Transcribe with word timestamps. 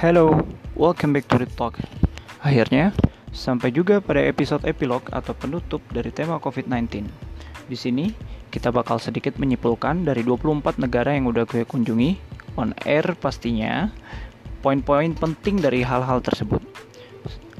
Hello, 0.00 0.32
welcome 0.80 1.12
back 1.12 1.28
to 1.28 1.36
the 1.36 1.44
talk. 1.60 1.76
Akhirnya, 2.40 2.88
sampai 3.36 3.68
juga 3.68 4.00
pada 4.00 4.24
episode 4.24 4.64
epilog 4.64 5.04
atau 5.12 5.36
penutup 5.36 5.84
dari 5.92 6.08
tema 6.08 6.40
COVID-19. 6.40 7.04
Di 7.68 7.76
sini, 7.76 8.08
kita 8.48 8.72
bakal 8.72 8.96
sedikit 8.96 9.36
menyimpulkan 9.36 10.08
dari 10.08 10.24
24 10.24 10.80
negara 10.80 11.12
yang 11.12 11.28
udah 11.28 11.44
gue 11.44 11.68
kunjungi, 11.68 12.16
on 12.56 12.72
air 12.88 13.12
pastinya, 13.12 13.92
poin-poin 14.64 15.12
penting 15.12 15.60
dari 15.60 15.84
hal-hal 15.84 16.24
tersebut. 16.24 16.64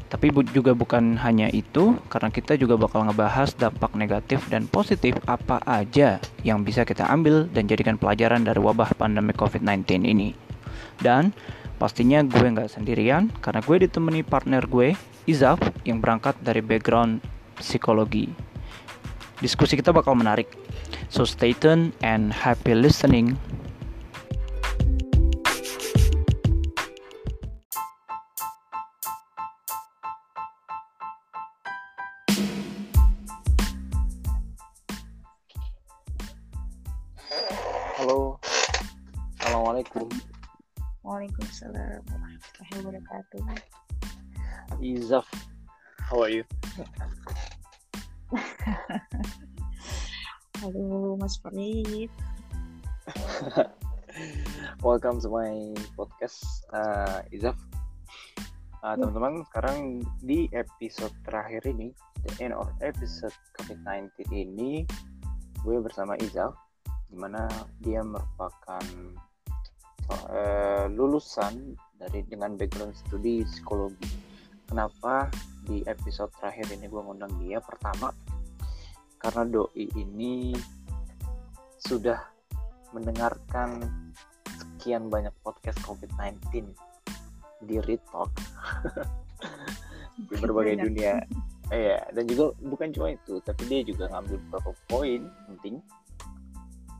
Tapi 0.08 0.32
juga 0.56 0.72
bukan 0.72 1.20
hanya 1.20 1.52
itu, 1.52 1.92
karena 2.08 2.32
kita 2.32 2.56
juga 2.56 2.80
bakal 2.80 3.04
ngebahas 3.04 3.52
dampak 3.52 3.92
negatif 3.92 4.48
dan 4.48 4.64
positif 4.64 5.12
apa 5.28 5.60
aja 5.68 6.16
yang 6.40 6.64
bisa 6.64 6.88
kita 6.88 7.04
ambil 7.04 7.52
dan 7.52 7.68
jadikan 7.68 8.00
pelajaran 8.00 8.48
dari 8.48 8.64
wabah 8.64 8.96
pandemi 8.96 9.36
COVID-19 9.36 10.08
ini. 10.08 10.32
Dan 11.04 11.36
pastinya 11.80 12.20
gue 12.20 12.44
nggak 12.44 12.68
sendirian, 12.68 13.32
karena 13.40 13.64
gue 13.64 13.88
ditemani 13.88 14.20
partner 14.20 14.68
gue, 14.68 14.92
Izaf, 15.24 15.56
yang 15.88 16.04
berangkat 16.04 16.36
dari 16.44 16.60
background 16.60 17.24
psikologi. 17.56 18.28
Diskusi 19.40 19.80
kita 19.80 19.88
bakal 19.88 20.12
menarik, 20.20 20.52
so 21.08 21.24
stay 21.24 21.56
tuned 21.56 21.96
and 22.04 22.28
happy 22.28 22.76
listening. 22.76 23.40
Warahmatullahi 42.40 43.04
wabarakatuh. 43.04 43.40
Izaf, 44.80 45.28
how 46.08 46.24
are 46.24 46.32
you? 46.32 46.44
Halo 50.60 51.16
Mas 51.20 51.36
Farid. 51.40 52.08
Welcome 54.86 55.20
to 55.20 55.28
my 55.28 55.76
podcast 55.96 56.40
uh, 56.72 57.20
Izaf. 57.28 57.56
Uh, 58.80 58.96
teman-teman, 58.96 59.44
sekarang 59.52 60.00
di 60.24 60.48
episode 60.56 61.12
terakhir 61.28 61.60
ini, 61.68 61.92
the 62.24 62.32
end 62.40 62.56
of 62.56 62.72
episode 62.80 63.36
COVID-19 63.60 64.08
ini, 64.32 64.88
gue 65.60 65.76
bersama 65.84 66.16
Izaf, 66.16 66.56
di 67.12 67.16
mana 67.20 67.44
dia 67.84 68.00
merupakan 68.00 68.80
uh, 70.32 70.88
lulusan 70.88 71.76
dari 72.00 72.24
dengan 72.24 72.56
background 72.56 72.96
studi 72.96 73.44
psikologi. 73.44 74.08
Kenapa 74.64 75.28
di 75.68 75.84
episode 75.84 76.32
terakhir 76.40 76.72
ini 76.72 76.88
gue 76.88 77.02
ngundang 77.04 77.36
dia? 77.44 77.60
Pertama, 77.60 78.08
karena 79.20 79.44
doi 79.44 79.84
ini 80.00 80.56
sudah 81.76 82.16
mendengarkan 82.96 83.84
sekian 84.48 85.12
banyak 85.12 85.34
podcast 85.44 85.76
COVID-19 85.84 86.72
di 87.68 87.76
Retalk 87.84 88.32
di 90.28 90.34
berbagai 90.40 90.88
dunia. 90.88 91.20
Iya, 91.70 92.02
dan 92.10 92.26
juga 92.26 92.50
bukan 92.66 92.90
cuma 92.90 93.14
itu, 93.14 93.38
tapi 93.46 93.62
dia 93.70 93.86
juga 93.86 94.10
ngambil 94.10 94.42
beberapa 94.42 94.74
poin 94.90 95.22
penting 95.46 95.78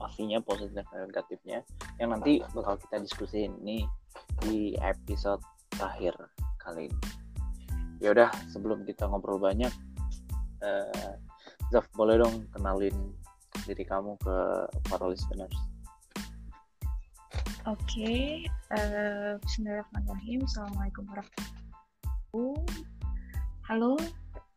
pastinya 0.00 0.40
positif 0.40 0.80
dan 0.80 1.04
negatifnya 1.04 1.60
yang 2.00 2.16
nanti 2.16 2.40
bakal 2.56 2.80
kita 2.80 3.04
diskusin 3.04 3.52
nih 3.60 3.84
di 4.40 4.72
episode 4.80 5.44
terakhir 5.76 6.16
kali 6.56 6.88
ini. 6.88 7.00
Ya 8.00 8.16
udah, 8.16 8.32
sebelum 8.48 8.88
kita 8.88 9.04
ngobrol 9.04 9.36
banyak, 9.36 9.68
eh, 10.64 11.12
Zaf 11.68 11.84
boleh 11.92 12.16
dong 12.16 12.48
kenalin 12.56 12.96
diri 13.68 13.84
kamu 13.84 14.16
ke 14.24 14.36
para 14.88 15.04
listeners. 15.04 15.52
Oke, 17.68 18.48
eh, 18.48 19.32
Bismillahirrahmanirrahim. 19.44 20.48
Assalamualaikum 20.48 21.04
warahmatullahi 21.12 21.52
wabarakatuh. 22.32 22.88
Halo 23.68 23.94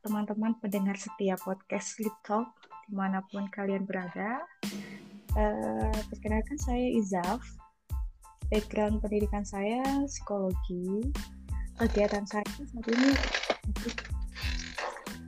teman-teman 0.03 0.55
pendengar 0.57 0.95
setia 0.95 1.35
podcast 1.35 1.99
Sleep 1.99 2.15
Talk 2.23 2.49
di 2.87 2.95
mana 2.95 3.23
pun 3.27 3.47
kalian 3.51 3.83
berada. 3.83 4.43
Eh, 5.33 5.97
perkenalkan 6.13 6.57
saya 6.61 6.87
Izaf. 6.93 7.41
Background 8.53 9.01
pendidikan 9.01 9.41
saya 9.41 9.81
psikologi. 10.05 11.09
Kegiatan 11.81 12.21
saya 12.29 12.45
saat 12.45 12.85
ini 12.85 13.11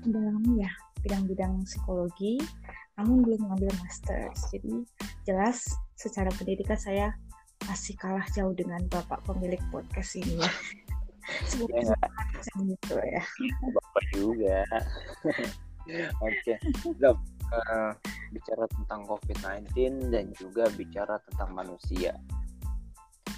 mendalami 0.06 0.62
ya 0.62 0.70
bidang-bidang 1.02 1.66
psikologi, 1.66 2.38
namun 3.02 3.26
belum 3.26 3.50
mengambil 3.50 3.74
master. 3.82 4.30
Jadi 4.54 4.86
jelas 5.26 5.66
secara 5.98 6.30
pendidikan 6.38 6.78
saya 6.78 7.18
masih 7.66 7.98
kalah 7.98 8.26
jauh 8.38 8.54
dengan 8.54 8.86
bapak 8.94 9.26
pemilik 9.26 9.62
podcast 9.74 10.22
ini 10.22 10.38
ya. 10.38 10.52
Semoga 11.50 11.82
Ya, 11.82 13.18
ya. 13.18 13.24
Bapak 13.74 14.04
juga. 14.14 14.58
Oke, 16.26 16.54
Zaf, 17.02 17.18
eh, 17.54 17.92
bicara 18.34 18.66
tentang 18.72 19.06
COVID-19 19.06 20.10
dan 20.10 20.32
juga 20.38 20.70
bicara 20.74 21.22
tentang 21.30 21.54
manusia. 21.54 22.18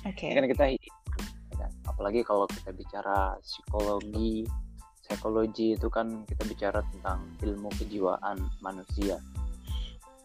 Oke. 0.06 0.32
Ini 0.32 0.38
kan 0.40 0.48
kita 0.48 0.66
kan? 1.58 1.72
apalagi 1.90 2.22
kalau 2.22 2.46
kita 2.46 2.70
bicara 2.72 3.34
psikologi, 3.42 4.46
psikologi 5.02 5.74
itu 5.74 5.90
kan 5.90 6.24
kita 6.30 6.44
bicara 6.46 6.80
tentang 6.94 7.26
ilmu 7.42 7.68
kejiwaan 7.76 8.38
manusia. 8.62 9.18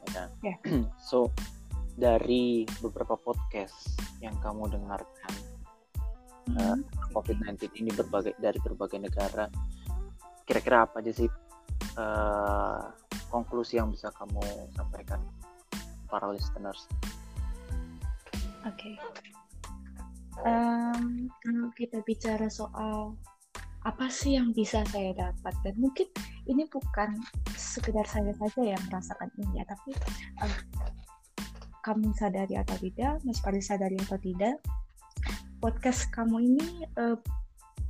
Ya 0.04 0.08
kan? 0.12 0.28
Ya. 0.44 0.56
so 1.10 1.32
dari 1.96 2.64
beberapa 2.80 3.16
podcast 3.20 3.96
yang 4.24 4.36
kamu 4.40 4.70
dengarkan 4.72 5.52
Hmm. 6.50 6.82
COVID-19 7.14 7.70
ini 7.78 7.90
berbagai 7.94 8.34
dari 8.34 8.58
berbagai 8.58 8.98
negara, 8.98 9.46
kira-kira 10.42 10.90
apa 10.90 10.98
aja 10.98 11.12
sih 11.14 11.30
eh, 11.96 12.82
konklusi 13.32 13.80
yang 13.80 13.88
bisa 13.88 14.12
kamu 14.12 14.44
sampaikan 14.76 15.24
para 16.12 16.28
listeners? 16.28 16.84
Oke. 18.68 19.00
Em, 20.44 21.32
kalau 21.40 21.68
kita 21.72 22.04
bicara 22.04 22.52
soal 22.52 23.16
apa 23.82 24.06
sih 24.06 24.38
yang 24.38 24.54
bisa 24.54 24.86
saya 24.94 25.10
dapat 25.16 25.54
dan 25.66 25.74
mungkin 25.74 26.06
ini 26.46 26.68
bukan 26.70 27.18
sekedar 27.58 28.06
saya 28.06 28.30
saja 28.38 28.76
yang 28.76 28.82
merasakan 28.86 29.26
ini 29.42 29.58
ya, 29.58 29.64
tapi 29.66 29.90
eh, 30.44 30.56
kamu 31.82 32.14
sadari 32.14 32.54
atau 32.54 32.78
tidak, 32.78 33.18
Mas 33.26 33.42
Farid 33.42 33.64
sadari 33.66 33.98
atau 33.98 34.20
tidak, 34.22 34.62
podcast 35.58 36.06
kamu 36.14 36.54
ini 36.54 36.86
eh, 36.86 37.18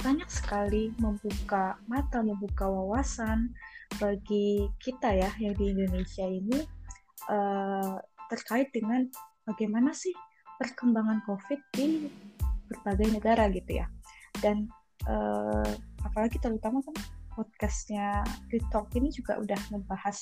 banyak 0.01 0.29
sekali 0.33 0.91
membuka 0.99 1.77
mata, 1.87 2.25
membuka 2.25 2.67
wawasan 2.67 3.53
bagi 4.01 4.69
kita 4.81 5.13
ya 5.13 5.31
yang 5.41 5.55
di 5.57 5.73
Indonesia 5.73 6.25
ini 6.25 6.59
eh, 7.29 7.95
terkait 8.33 8.73
dengan 8.73 9.05
bagaimana 9.45 9.93
sih 9.93 10.13
perkembangan 10.57 11.27
COVID 11.27 11.61
di 11.75 12.07
berbagai 12.71 13.19
negara 13.19 13.51
gitu 13.53 13.83
ya. 13.83 13.87
Dan 14.41 14.71
eh, 15.09 15.71
apalagi 16.07 16.39
terutama 16.39 16.81
kan 16.85 16.97
podcastnya 17.33 18.21
Talk 18.69 18.93
ini 18.93 19.09
juga 19.09 19.41
udah 19.41 19.61
membahas 19.73 20.21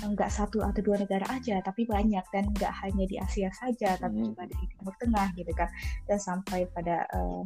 nggak 0.00 0.32
satu 0.32 0.64
atau 0.64 0.80
dua 0.80 0.96
negara 1.00 1.24
aja, 1.28 1.60
tapi 1.60 1.84
banyak 1.84 2.24
dan 2.32 2.44
nggak 2.56 2.72
hanya 2.84 3.04
di 3.04 3.16
Asia 3.20 3.52
saja, 3.52 3.96
tapi 4.00 4.20
Hmm. 4.20 4.32
juga 4.32 4.48
di 4.48 4.56
Timur 4.76 4.94
Tengah 4.96 5.28
gitu 5.36 5.52
kan, 5.52 5.68
dan 6.08 6.18
sampai 6.20 6.64
pada 6.72 7.04
eh, 7.08 7.42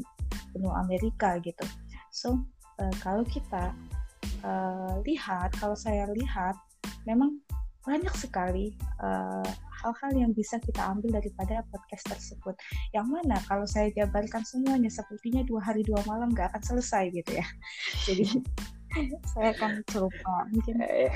benua 0.55 0.83
Amerika 0.83 1.39
gitu. 1.43 1.67
So 2.15 2.47
eh, 2.79 2.95
kalau 3.03 3.27
kita 3.27 3.75
eh, 4.45 4.95
lihat, 5.09 5.57
kalau 5.57 5.75
saya 5.75 6.05
lihat, 6.13 6.55
memang 7.09 7.41
banyak 7.85 8.13
sekali 8.17 8.77
eh, 9.01 9.49
hal-hal 9.85 10.13
yang 10.17 10.33
bisa 10.33 10.57
kita 10.65 10.81
ambil 10.81 11.21
daripada 11.21 11.61
podcast 11.69 12.05
tersebut. 12.09 12.57
Yang 12.97 13.07
mana 13.13 13.37
kalau 13.45 13.69
saya 13.69 13.93
jabarkan 13.93 14.41
semuanya 14.49 14.89
sepertinya 14.89 15.45
dua 15.45 15.61
hari 15.61 15.85
dua 15.85 16.01
malam 16.09 16.33
nggak 16.33 16.49
akan 16.57 16.63
selesai 16.65 17.13
gitu 17.13 17.37
ya. 17.37 17.47
Jadi 18.09 18.25
saya 19.37 19.53
akan 19.61 19.85
coba 19.93 20.35
mungkin 20.49 20.75
Eh, 20.89 21.13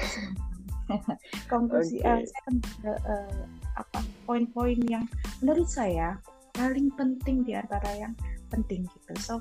konklusi 1.52 2.00
Oke. 2.04 2.08
eh, 2.08 2.20
saya 2.24 2.40
akan 2.44 2.56
eh, 2.84 3.42
apa 3.80 3.98
poin-poin 4.28 4.78
yang 4.88 5.04
menurut 5.40 5.68
saya 5.68 6.16
paling 6.56 6.92
penting 6.96 7.44
di 7.44 7.56
antara 7.56 7.88
yang 7.96 8.12
penting 8.52 8.84
gitu. 8.84 9.12
So 9.20 9.34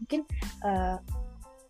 mungkin 0.00 0.24
eh, 0.64 0.96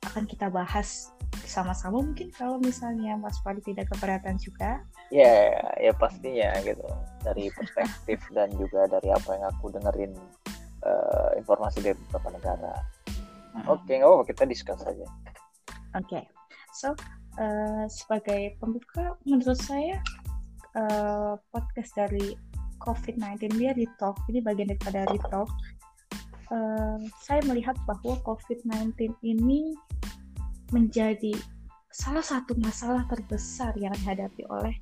akan 0.07 0.25
kita 0.31 0.51
bahas 0.51 1.14
sama-sama 1.43 1.99
mungkin 1.99 2.31
kalau 2.31 2.63
misalnya 2.63 3.19
Mas 3.19 3.37
Fadi 3.43 3.61
tidak 3.63 3.91
keberatan 3.91 4.39
juga 4.39 4.83
ya, 5.11 5.55
ya 5.83 5.93
pastinya 5.95 6.55
gitu 6.63 6.87
dari 7.27 7.51
perspektif 7.51 8.23
dan 8.37 8.49
juga 8.55 8.87
dari 8.87 9.11
apa 9.11 9.31
yang 9.35 9.45
aku 9.51 9.75
dengerin 9.75 10.13
uh, 10.87 11.31
informasi 11.35 11.83
dari 11.83 11.97
beberapa 12.07 12.29
negara. 12.39 12.75
Hmm. 13.55 13.65
Oke, 13.71 13.87
okay, 13.87 13.95
nggak 14.03 14.09
apa-apa 14.11 14.25
kita 14.31 14.43
discuss 14.51 14.81
saja. 14.83 15.07
Oke, 15.95 16.19
okay. 16.19 16.25
so 16.75 16.91
uh, 17.39 17.87
sebagai 17.87 18.59
pembuka, 18.59 19.15
menurut 19.23 19.59
saya 19.63 20.03
uh, 20.75 21.39
podcast 21.55 21.95
dari 21.95 22.35
COVID-19 22.83 23.57
dia 23.57 23.73
di 23.73 23.87
talk, 23.97 24.19
ini 24.29 24.43
bagian 24.43 24.75
daripada 24.75 25.07
di 25.09 25.19
talk. 25.31 25.49
Uh, 26.53 27.01
saya 27.25 27.41
melihat 27.49 27.79
bahwa 27.89 28.21
COVID-19 28.27 29.17
ini 29.25 29.73
menjadi 30.73 31.35
salah 31.91 32.25
satu 32.25 32.59
masalah 32.59 33.07
terbesar 33.07 33.75
yang 33.79 33.95
dihadapi 34.03 34.43
oleh 34.51 34.75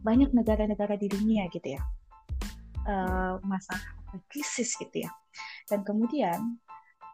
banyak 0.00 0.32
negara-negara 0.32 0.96
di 0.96 1.06
dunia 1.06 1.46
gitu 1.52 1.76
ya 1.76 1.82
uh, 2.88 3.36
masalah 3.44 3.84
krisis 4.32 4.74
gitu 4.80 5.06
ya 5.06 5.10
dan 5.70 5.86
kemudian 5.86 6.58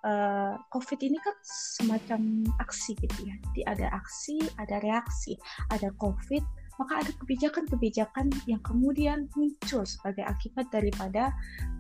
uh, 0.07 0.55
COVID 0.73 1.01
ini 1.05 1.19
kan 1.21 1.37
semacam 1.45 2.47
aksi 2.63 2.97
gitu 2.97 3.29
ya 3.29 3.35
Jadi 3.51 3.61
ada 3.69 3.87
aksi 3.93 4.37
ada 4.57 4.81
reaksi 4.81 5.37
ada 5.69 5.93
COVID 6.01 6.67
maka 6.77 7.01
ada 7.01 7.13
kebijakan-kebijakan 7.25 8.29
yang 8.45 8.61
kemudian 8.61 9.33
muncul 9.33 9.83
sebagai 9.89 10.29
akibat 10.29 10.69
daripada 10.69 11.33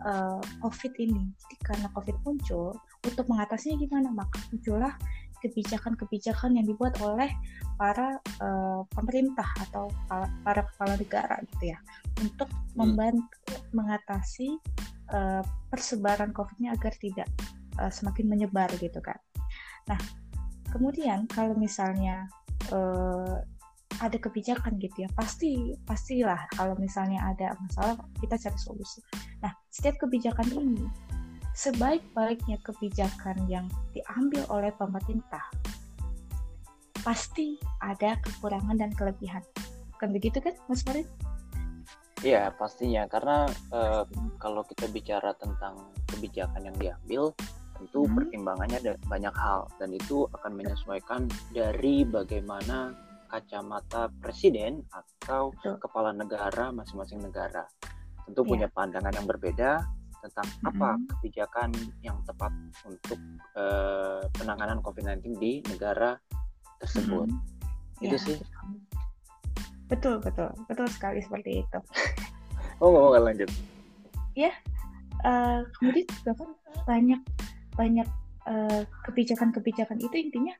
uh, 0.09 0.41
COVID 0.65 0.93
ini. 0.97 1.29
Jadi 1.37 1.57
karena 1.61 1.89
COVID 1.93 2.17
muncul, 2.25 2.73
untuk 3.05 3.25
mengatasinya 3.29 3.77
gimana? 3.77 4.09
Maka 4.09 4.41
muncullah 4.49 4.97
kebijakan-kebijakan 5.45 6.57
yang 6.57 6.67
dibuat 6.67 6.97
oleh 7.05 7.29
para 7.77 8.17
uh, 8.41 8.83
pemerintah 8.93 9.47
atau 9.69 9.93
para, 10.45 10.63
kepala 10.73 10.97
negara 10.97 11.37
gitu 11.55 11.73
ya 11.75 11.79
untuk 12.21 12.49
hmm. 12.49 12.77
membantu 12.77 13.55
mengatasi 13.77 14.57
uh, 15.13 15.45
persebaran 15.69 16.33
COVID-nya 16.33 16.73
agar 16.75 16.93
tidak 16.97 17.29
uh, 17.81 17.93
semakin 17.93 18.27
menyebar 18.27 18.69
gitu 18.81 18.99
kan. 19.05 19.19
Nah, 19.87 20.01
kemudian 20.73 21.29
kalau 21.31 21.55
misalnya 21.55 22.27
uh, 22.73 23.39
ada 23.97 24.19
kebijakan 24.21 24.77
gitu 24.77 25.09
ya, 25.09 25.11
pasti 25.17 25.73
pastilah 25.89 26.49
kalau 26.53 26.77
misalnya 26.77 27.23
ada 27.33 27.57
masalah 27.65 27.97
kita 28.21 28.37
cari 28.37 28.59
solusi. 28.61 29.01
Nah, 29.41 29.53
setiap 29.73 29.97
kebijakan 30.05 30.49
ini 30.53 30.85
sebaik-baiknya 31.57 32.61
kebijakan 32.61 33.41
yang 33.49 33.65
diambil 33.97 34.45
oleh 34.53 34.69
pemerintah 34.77 35.41
pasti 37.01 37.57
ada 37.81 38.21
kekurangan 38.21 38.77
dan 38.77 38.93
kelebihan. 38.93 39.41
Kan 39.97 40.13
begitu 40.13 40.37
kan, 40.45 40.53
Mas 40.69 40.85
Farid? 40.85 41.09
Iya, 42.21 42.53
pastinya 42.61 43.09
karena 43.09 43.49
uh, 43.73 44.05
kalau 44.37 44.67
kita 44.69 44.91
bicara 44.93 45.33
tentang 45.39 45.81
kebijakan 46.13 46.69
yang 46.69 46.77
diambil, 46.77 47.23
tentu 47.79 48.05
hmm. 48.05 48.15
pertimbangannya 48.21 48.79
ada 48.83 48.93
banyak 49.09 49.33
hal 49.37 49.71
dan 49.81 49.95
itu 49.97 50.29
akan 50.37 50.53
menyesuaikan 50.57 51.31
dari 51.55 52.05
bagaimana 52.05 52.93
kacamata 53.31 54.11
presiden 54.21 54.83
atau 54.91 55.55
Betul. 55.57 55.77
kepala 55.81 56.11
negara 56.13 56.73
masing-masing 56.75 57.23
negara. 57.23 57.65
Tentu 58.27 58.43
yeah. 58.43 58.51
punya 58.51 58.69
pandangan 58.73 59.15
yang 59.15 59.29
berbeda 59.29 59.71
tentang 60.27 60.49
mm-hmm. 60.49 60.71
apa 60.75 60.89
kebijakan 61.17 61.71
yang 62.03 62.19
tepat 62.27 62.53
untuk 62.87 63.21
uh, 63.55 64.23
penanganan 64.35 64.83
COVID-19 64.83 65.39
di 65.39 65.53
negara 65.71 66.19
tersebut. 66.83 67.31
Mm-hmm. 67.31 68.05
Itu 68.05 68.17
ya, 68.19 68.27
sih. 68.27 68.39
Betul, 69.87 70.19
betul, 70.19 70.51
betul 70.67 70.87
sekali 70.91 71.23
seperti 71.23 71.63
itu. 71.63 71.79
oh, 72.83 72.91
mau 72.91 73.15
nggak 73.15 73.25
lanjut? 73.25 73.51
Ya, 74.37 74.53
uh, 75.25 75.65
kemudian 75.79 76.05
juga 76.21 76.33
kan 76.37 76.51
banyak 76.85 77.21
banyak 77.77 78.09
uh, 78.45 78.83
kebijakan-kebijakan 79.09 80.01
itu 80.03 80.17
intinya 80.17 80.53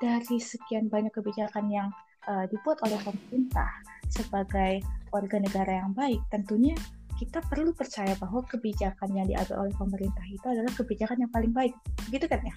dari 0.00 0.40
sekian 0.40 0.88
banyak 0.88 1.12
kebijakan 1.12 1.68
yang 1.68 1.88
uh, 2.26 2.48
dibuat 2.48 2.80
oleh 2.88 2.96
pemerintah 3.04 3.68
sebagai 4.08 4.80
warga 5.12 5.36
negara 5.38 5.84
yang 5.84 5.92
baik, 5.92 6.18
tentunya 6.32 6.74
kita 7.20 7.44
perlu 7.44 7.76
percaya 7.76 8.16
bahwa 8.16 8.40
kebijakan 8.48 9.12
yang 9.12 9.28
diambil 9.28 9.68
oleh 9.68 9.74
pemerintah 9.76 10.24
itu 10.24 10.46
adalah 10.48 10.72
kebijakan 10.72 11.20
yang 11.20 11.28
paling 11.28 11.52
baik, 11.52 11.76
gitu 12.08 12.24
kan 12.24 12.40
ya? 12.40 12.56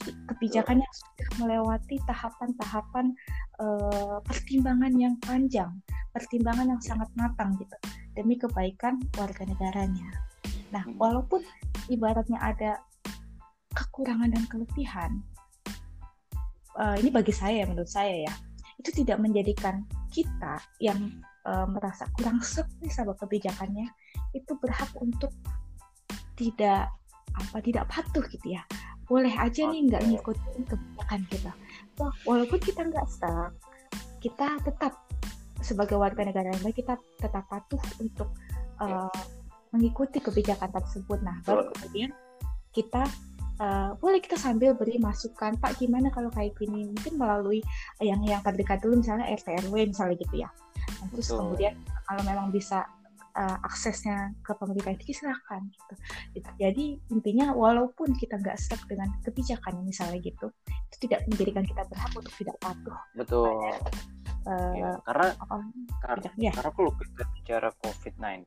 Jadi 0.00 0.16
kebijakan 0.32 0.80
yang 0.80 0.92
sudah 0.96 1.28
melewati 1.44 2.00
tahapan-tahapan 2.08 3.12
uh, 3.60 4.16
pertimbangan 4.24 4.96
yang 4.96 5.14
panjang, 5.20 5.68
pertimbangan 6.16 6.72
yang 6.72 6.80
sangat 6.80 7.12
matang 7.20 7.52
gitu, 7.60 7.76
demi 8.16 8.40
kebaikan 8.40 8.96
warga 9.20 9.44
negaranya. 9.44 10.08
Nah, 10.72 10.88
hmm. 10.88 10.96
walaupun 10.96 11.44
ibaratnya 11.92 12.40
ada 12.40 12.80
kekurangan 13.76 14.32
dan 14.32 14.44
kelebihan, 14.48 15.20
uh, 16.80 16.96
ini 16.96 17.12
bagi 17.12 17.36
saya 17.36 17.68
menurut 17.68 17.92
saya 17.92 18.24
ya, 18.24 18.32
itu 18.80 18.88
tidak 19.04 19.20
menjadikan 19.20 19.84
kita 20.08 20.56
yang 20.80 20.98
uh, 21.46 21.66
merasa 21.68 22.08
kurang 22.18 22.42
sepi 22.42 22.90
sama 22.90 23.14
kebijakannya 23.16 23.88
itu 24.36 24.52
berhak 24.58 24.90
untuk 24.98 25.30
tidak 26.36 26.90
apa 27.32 27.58
tidak 27.64 27.84
patuh 27.88 28.24
gitu 28.28 28.56
ya. 28.56 28.62
Boleh 29.08 29.32
aja 29.36 29.68
nih 29.68 29.88
nggak 29.88 30.02
ngikutin 30.08 30.64
kebijakan 30.64 31.20
kita. 31.28 31.52
So, 31.98 32.08
walaupun 32.24 32.58
kita 32.60 32.88
nggak 32.88 33.06
stuck 33.08 33.52
kita 34.22 34.62
tetap 34.62 34.94
sebagai 35.58 35.98
warga 35.98 36.22
negara 36.22 36.54
yang 36.54 36.62
baik 36.62 36.78
kita 36.78 36.94
tetap 37.18 37.42
patuh 37.50 37.82
untuk 37.98 38.30
uh, 38.78 39.10
mengikuti 39.74 40.22
kebijakan 40.22 40.70
tersebut. 40.70 41.18
Nah 41.26 41.42
baru 41.42 41.66
kemudian 41.74 42.14
kita 42.70 43.02
uh, 43.60 43.92
boleh 43.98 44.20
kita 44.22 44.38
sambil 44.38 44.72
beri 44.72 44.96
masukan 45.02 45.58
Pak 45.58 45.82
gimana 45.82 46.08
kalau 46.14 46.30
kayak 46.32 46.56
gini 46.56 46.88
mungkin 46.88 47.18
melalui 47.18 47.60
yang 48.00 48.22
yang 48.24 48.40
terdekat 48.40 48.80
dulu 48.80 49.00
misalnya 49.00 49.28
RT 49.28 49.68
RW 49.68 49.92
misalnya 49.92 50.16
gitu 50.16 50.36
ya 50.46 50.48
terus 51.12 51.28
Betul. 51.28 51.38
kemudian 51.44 51.74
kalau 52.06 52.22
memang 52.24 52.48
bisa 52.54 52.86
uh, 53.36 53.58
aksesnya 53.64 54.32
ke 54.44 54.52
pemerintah 54.56 54.92
itu 54.94 55.16
silahkan 55.16 55.62
gitu. 55.72 55.94
gitu. 56.38 56.50
Jadi 56.60 56.84
intinya 57.12 57.52
walaupun 57.52 58.12
kita 58.16 58.38
nggak 58.38 58.60
stuck 58.60 58.80
dengan 58.88 59.08
kebijakan 59.24 59.80
misalnya 59.84 60.20
gitu, 60.20 60.52
itu 60.68 60.96
tidak 61.08 61.24
menjadikan 61.28 61.64
kita 61.64 61.82
berhak 61.88 62.12
untuk 62.12 62.34
tidak 62.36 62.56
patuh. 62.60 62.98
Betul. 63.16 63.48
Pada, 63.48 63.90
uh, 64.48 64.72
ya, 64.76 64.90
karena 65.08 65.26
apa, 65.38 65.54
karena, 66.02 66.28
ya. 66.36 66.52
karena 66.52 66.70
kalau 66.72 66.92
kita 66.96 67.24
bicara 67.40 67.68
COVID-19, 67.80 68.44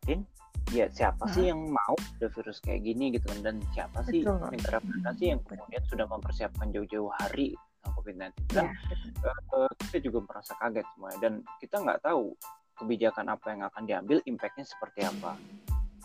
ya 0.74 0.90
siapa 0.90 1.30
uh. 1.30 1.34
sih 1.34 1.54
yang 1.54 1.62
mau 1.70 1.96
ada 2.18 2.28
virus 2.34 2.58
kayak 2.64 2.82
gini 2.82 3.14
gitu 3.14 3.26
kan 3.30 3.40
dan 3.46 3.56
siapa 3.76 4.02
Betul. 4.06 4.10
sih 4.10 4.22
negara 4.26 4.80
mana 4.82 5.12
sih 5.14 5.28
yang 5.36 5.42
kemudian 5.46 5.84
sudah 5.86 6.06
mempersiapkan 6.10 6.68
jauh-jauh 6.74 7.12
hari 7.22 7.54
COVID-19 7.86 8.34
dan 8.50 8.74
ya, 8.74 9.32
uh, 9.54 9.70
kita 9.86 10.10
juga 10.10 10.26
merasa 10.26 10.58
kaget 10.58 10.86
semuanya 10.98 11.20
dan 11.22 11.34
kita 11.62 11.76
nggak 11.78 12.02
tahu 12.02 12.34
kebijakan 12.76 13.26
apa 13.30 13.46
yang 13.54 13.62
akan 13.70 13.84
diambil 13.88 14.18
impactnya 14.28 14.66
seperti 14.68 15.08
apa. 15.08 15.38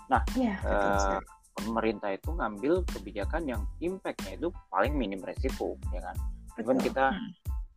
Nah, 0.07 0.23
ya, 0.39 0.55
uh, 0.63 1.19
pemerintah 1.57 2.15
itu 2.15 2.31
ngambil 2.31 2.87
kebijakan 2.87 3.43
yang 3.49 3.63
impactnya 3.83 4.39
itu 4.39 4.49
paling 4.71 4.95
minim 4.95 5.19
resiko, 5.25 5.75
ya 5.91 6.05
kan? 6.05 6.17
Even 6.63 6.79
kita 6.79 7.11
hmm. 7.11 7.31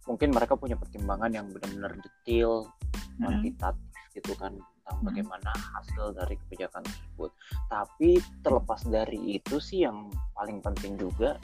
mungkin 0.05 0.29
mereka 0.29 0.53
punya 0.53 0.77
pertimbangan 0.77 1.31
yang 1.33 1.49
benar-benar 1.49 1.97
detail, 2.05 2.69
hmm. 3.17 3.23
kuantitatif 3.23 3.97
gitu 4.13 4.33
kan 4.37 4.53
tentang 4.83 4.99
hmm. 4.99 5.07
bagaimana 5.07 5.51
hasil 5.55 6.11
dari 6.11 6.35
kebijakan 6.35 6.83
tersebut. 6.83 7.31
Tapi 7.71 8.19
terlepas 8.43 8.83
dari 8.83 9.39
itu 9.39 9.63
sih 9.63 9.87
yang 9.87 10.11
paling 10.35 10.59
penting 10.59 10.99
juga 10.99 11.39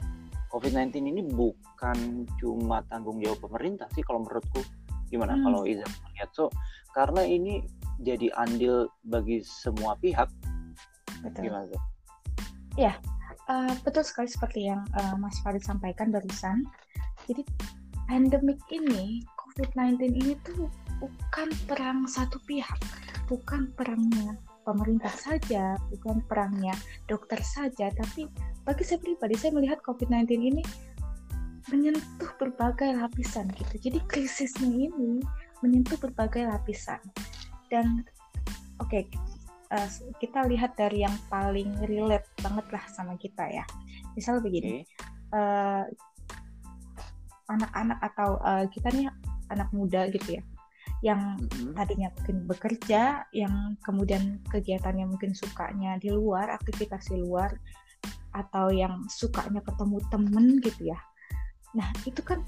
COVID-19 0.52 1.08
ini 1.08 1.22
bukan 1.32 2.28
cuma 2.36 2.84
tanggung 2.92 3.16
jawab 3.24 3.40
pemerintah 3.40 3.88
sih 3.96 4.04
kalau 4.04 4.28
menurutku 4.28 4.60
gimana 5.08 5.40
hmm. 5.40 5.42
kalau 5.46 5.60
Iza 5.64 5.86
melihat 5.88 6.30
so 6.36 6.52
karena 6.92 7.22
ini 7.24 7.64
jadi 8.04 8.28
andil 8.36 8.92
bagi 9.08 9.40
semua 9.40 9.96
pihak 9.98 10.28
betul. 11.24 11.48
gimana? 11.48 11.72
Ya 12.76 12.92
uh, 13.48 13.72
betul 13.86 14.04
sekali 14.04 14.28
seperti 14.28 14.68
yang 14.68 14.84
uh, 15.00 15.16
Mas 15.16 15.38
Farid 15.40 15.64
sampaikan 15.64 16.12
barusan. 16.12 16.66
Jadi 17.24 17.46
pandemik 18.10 18.58
ini 18.74 19.22
COVID-19 19.38 20.02
ini 20.18 20.34
tuh 20.42 20.66
bukan 21.00 21.48
perang 21.64 22.04
satu 22.04 22.36
pihak, 22.44 22.76
bukan 23.26 23.72
perangnya 23.72 24.36
pemerintah 24.62 25.10
saja, 25.16 25.74
bukan 25.88 26.20
perangnya 26.28 26.76
dokter 27.08 27.40
saja, 27.40 27.88
tapi 27.90 28.28
bagi 28.62 28.84
saya 28.84 29.00
pribadi 29.00 29.34
saya 29.34 29.56
melihat 29.56 29.80
COVID-19 29.82 30.28
ini 30.36 30.62
menyentuh 31.72 32.30
berbagai 32.36 32.92
lapisan 33.00 33.48
gitu. 33.56 33.90
Jadi 33.90 33.98
krisisnya 34.06 34.68
ini 34.68 35.24
menyentuh 35.64 35.96
berbagai 35.96 36.44
lapisan. 36.44 37.00
Dan 37.72 38.04
oke, 38.78 38.90
okay, 38.90 39.02
uh, 39.72 39.80
eh, 39.80 39.88
kita 40.20 40.44
lihat 40.46 40.76
dari 40.76 41.02
yang 41.02 41.14
paling 41.32 41.72
relate 41.88 42.28
banget 42.44 42.66
lah 42.68 42.84
sama 42.92 43.16
kita 43.16 43.48
ya. 43.48 43.64
Misal 44.18 44.44
begini, 44.44 44.84
uh, 45.32 45.86
anak-anak 47.50 47.98
atau 48.12 48.38
uh, 48.44 48.64
kita 48.70 48.88
nih 48.94 49.06
anak 49.50 49.66
muda 49.74 50.06
gitu 50.14 50.38
ya 50.38 50.42
yang 51.00 51.40
mm-hmm. 51.40 51.72
tadinya 51.76 52.08
mungkin 52.12 52.36
bekerja, 52.44 53.24
yang 53.32 53.76
kemudian 53.80 54.44
kegiatannya 54.52 55.08
mungkin 55.08 55.32
sukanya 55.32 55.96
di 55.96 56.12
luar, 56.12 56.52
aktivitas 56.52 57.08
di 57.08 57.24
luar, 57.24 57.56
atau 58.34 58.70
yang 58.70 59.02
sukanya 59.10 59.58
ketemu 59.64 59.98
temen 60.10 60.46
gitu 60.62 60.94
ya 60.94 61.00
nah 61.70 61.86
itu 62.02 62.18
kan 62.26 62.42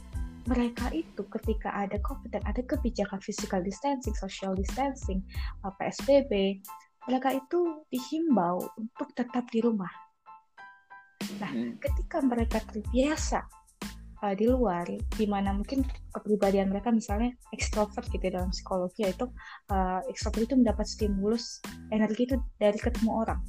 mereka 0.50 0.90
itu 0.90 1.22
ketika 1.38 1.70
ada 1.70 2.02
COVID 2.02 2.34
dan 2.34 2.42
ada 2.42 2.58
kebijakan 2.66 3.22
physical 3.22 3.62
distancing, 3.62 4.10
social 4.18 4.58
distancing, 4.58 5.22
PSBB, 5.62 6.58
mereka 7.06 7.38
itu 7.38 7.86
dihimbau 7.94 8.58
untuk 8.74 9.14
tetap 9.14 9.46
di 9.54 9.62
rumah. 9.62 9.94
Nah, 11.38 11.46
hmm. 11.46 11.78
ketika 11.78 12.18
mereka 12.26 12.58
terbiasa 12.58 13.46
uh, 14.22 14.34
di 14.34 14.46
luar, 14.48 14.86
di 14.88 15.26
mana 15.26 15.52
mungkin 15.52 15.82
kepribadian 16.14 16.70
mereka 16.70 16.94
misalnya 16.94 17.34
ekstrovert 17.50 18.06
gitu 18.08 18.22
ya, 18.22 18.40
dalam 18.40 18.54
psikologi 18.54 19.04
yaitu 19.04 19.26
uh, 19.74 20.00
ekstrovert 20.08 20.48
itu 20.48 20.56
mendapat 20.56 20.86
stimulus 20.86 21.58
energi 21.90 22.30
itu 22.30 22.36
dari 22.56 22.78
ketemu 22.78 23.10
orang 23.26 23.42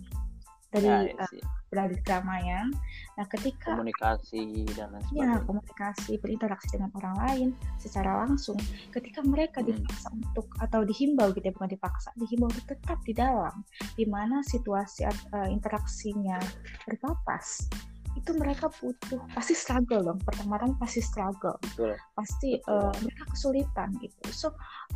dari 0.74 0.90
ya, 0.90 1.22
uh, 1.22 1.30
berada 1.70 1.94
di 1.94 2.02
keramaian. 2.02 2.74
Nah, 3.14 3.26
ketika 3.30 3.78
komunikasi 3.78 4.66
dan 4.74 4.90
lain 4.90 5.06
sebagainya. 5.06 5.38
Ya, 5.38 5.46
komunikasi, 5.46 6.12
berinteraksi 6.18 6.68
dengan 6.74 6.92
orang 6.98 7.16
lain 7.22 7.48
secara 7.78 8.26
langsung. 8.26 8.58
Ketika 8.90 9.22
mereka 9.22 9.62
hmm. 9.62 9.70
dipaksa 9.70 10.10
untuk 10.10 10.50
atau 10.58 10.82
dihimbau 10.82 11.30
gitu 11.38 11.46
ya, 11.46 11.54
bukan 11.54 11.72
dipaksa, 11.78 12.10
dihimbau 12.18 12.50
untuk 12.50 12.66
tetap 12.66 12.98
di 13.06 13.14
dalam, 13.14 13.54
di 13.94 14.06
mana 14.10 14.42
situasi 14.42 15.06
uh, 15.06 15.48
interaksinya 15.50 16.42
berpapas 16.90 17.70
itu 18.14 18.32
mereka 18.38 18.70
butuh 18.70 19.20
pasti 19.34 19.58
struggle 19.58 20.02
dong 20.06 20.20
pertama-tama 20.22 20.78
pasti 20.78 21.02
struggle 21.02 21.58
Betul. 21.60 21.98
pasti 22.14 22.62
Betul. 22.62 22.74
Uh, 22.74 22.94
mereka 23.02 23.24
kesulitan 23.34 23.90
gitu 24.00 24.22
so 24.30 24.48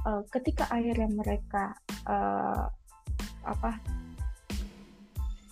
uh, 0.05 0.21
ketika 0.29 0.69
akhirnya 0.69 1.09
mereka 1.09 1.73
uh, 2.05 2.69
apa 3.47 3.81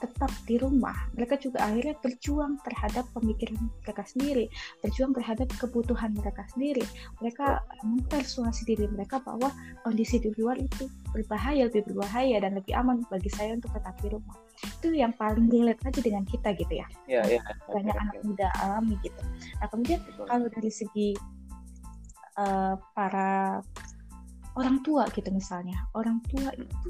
tetap 0.05 0.31
di 0.45 0.55
rumah, 0.61 0.95
mereka 1.17 1.35
juga 1.41 1.65
akhirnya 1.65 1.97
berjuang 1.99 2.61
terhadap 2.61 3.05
pemikiran 3.17 3.57
mereka 3.81 4.03
sendiri, 4.05 4.45
berjuang 4.85 5.11
terhadap 5.17 5.49
kebutuhan 5.57 6.13
mereka 6.13 6.45
sendiri. 6.53 6.85
Mereka 7.19 7.65
mempersuasi 7.81 8.69
diri 8.69 8.85
mereka 8.93 9.19
bahwa 9.25 9.49
kondisi 9.81 10.21
di 10.21 10.29
luar 10.37 10.61
itu 10.61 10.85
berbahaya, 11.09 11.67
lebih 11.67 11.89
berbahaya 11.89 12.37
dan 12.39 12.57
lebih 12.57 12.77
aman 12.77 13.01
bagi 13.09 13.29
saya 13.33 13.57
untuk 13.57 13.73
tetap 13.73 13.97
di 13.99 14.13
rumah. 14.13 14.37
Itu 14.61 14.93
yang 14.93 15.17
paling 15.17 15.49
relate 15.49 15.81
aja 15.83 15.99
dengan 15.99 16.23
kita 16.29 16.53
gitu 16.53 16.73
ya. 16.77 16.87
Iya, 17.09 17.21
iya. 17.37 17.41
Banyak 17.67 17.95
anak 17.97 18.17
muda 18.21 18.47
alami 18.61 18.95
gitu. 19.01 19.21
Nah, 19.59 19.67
kemudian 19.67 19.99
Betul. 20.05 20.25
kalau 20.29 20.47
dari 20.47 20.71
segi 20.71 21.09
uh, 22.37 22.75
para 22.93 23.59
orang 24.55 24.79
tua 24.85 25.03
gitu 25.11 25.27
misalnya, 25.33 25.75
orang 25.97 26.23
tua 26.31 26.51
itu 26.55 26.87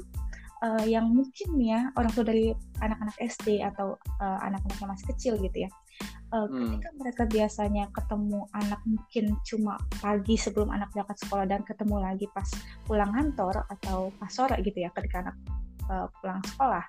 uh, 0.62 0.84
yang 0.86 1.10
mungkin 1.10 1.58
ya 1.60 1.90
orang 1.96 2.12
tua 2.12 2.24
dari 2.24 2.52
anak-anak 2.80 3.16
SD 3.20 3.60
atau 3.60 3.96
uh, 4.20 4.38
anak-anak 4.44 4.76
yang 4.80 4.90
masih 4.92 5.06
kecil 5.12 5.34
gitu 5.40 5.66
ya 5.66 5.70
uh, 6.32 6.46
hmm. 6.46 6.78
ketika 6.78 6.88
mereka 6.96 7.22
biasanya 7.28 7.84
ketemu 7.92 8.40
anak 8.56 8.80
mungkin 8.86 9.24
cuma 9.44 9.74
pagi 10.00 10.36
sebelum 10.38 10.72
anak 10.72 10.88
berangkat 10.92 11.18
sekolah 11.20 11.46
dan 11.48 11.60
ketemu 11.66 11.96
lagi 12.00 12.26
pas 12.32 12.48
pulang 12.86 13.10
kantor 13.12 13.64
atau 13.68 14.10
pas 14.16 14.30
sore 14.32 14.56
gitu 14.62 14.78
ya 14.80 14.90
ketika 14.94 15.26
anak 15.26 15.36
uh, 15.90 16.06
pulang 16.20 16.40
sekolah 16.44 16.84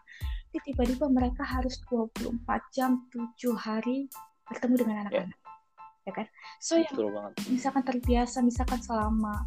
tiba-tiba 0.65 1.05
mereka 1.11 1.43
harus 1.45 1.77
24 1.91 2.41
jam 2.73 3.05
7 3.13 3.53
hari 3.53 4.09
bertemu 4.47 4.73
dengan 4.79 4.95
ya. 4.95 5.01
anak-anak 5.05 5.39
yeah. 5.39 6.05
ya 6.07 6.11
kan 6.15 6.25
so 6.63 6.79
Betul 6.79 7.11
yang 7.11 7.13
banget. 7.13 7.33
misalkan 7.51 7.83
terbiasa 7.83 8.37
misalkan 8.41 8.79
selama 8.79 9.45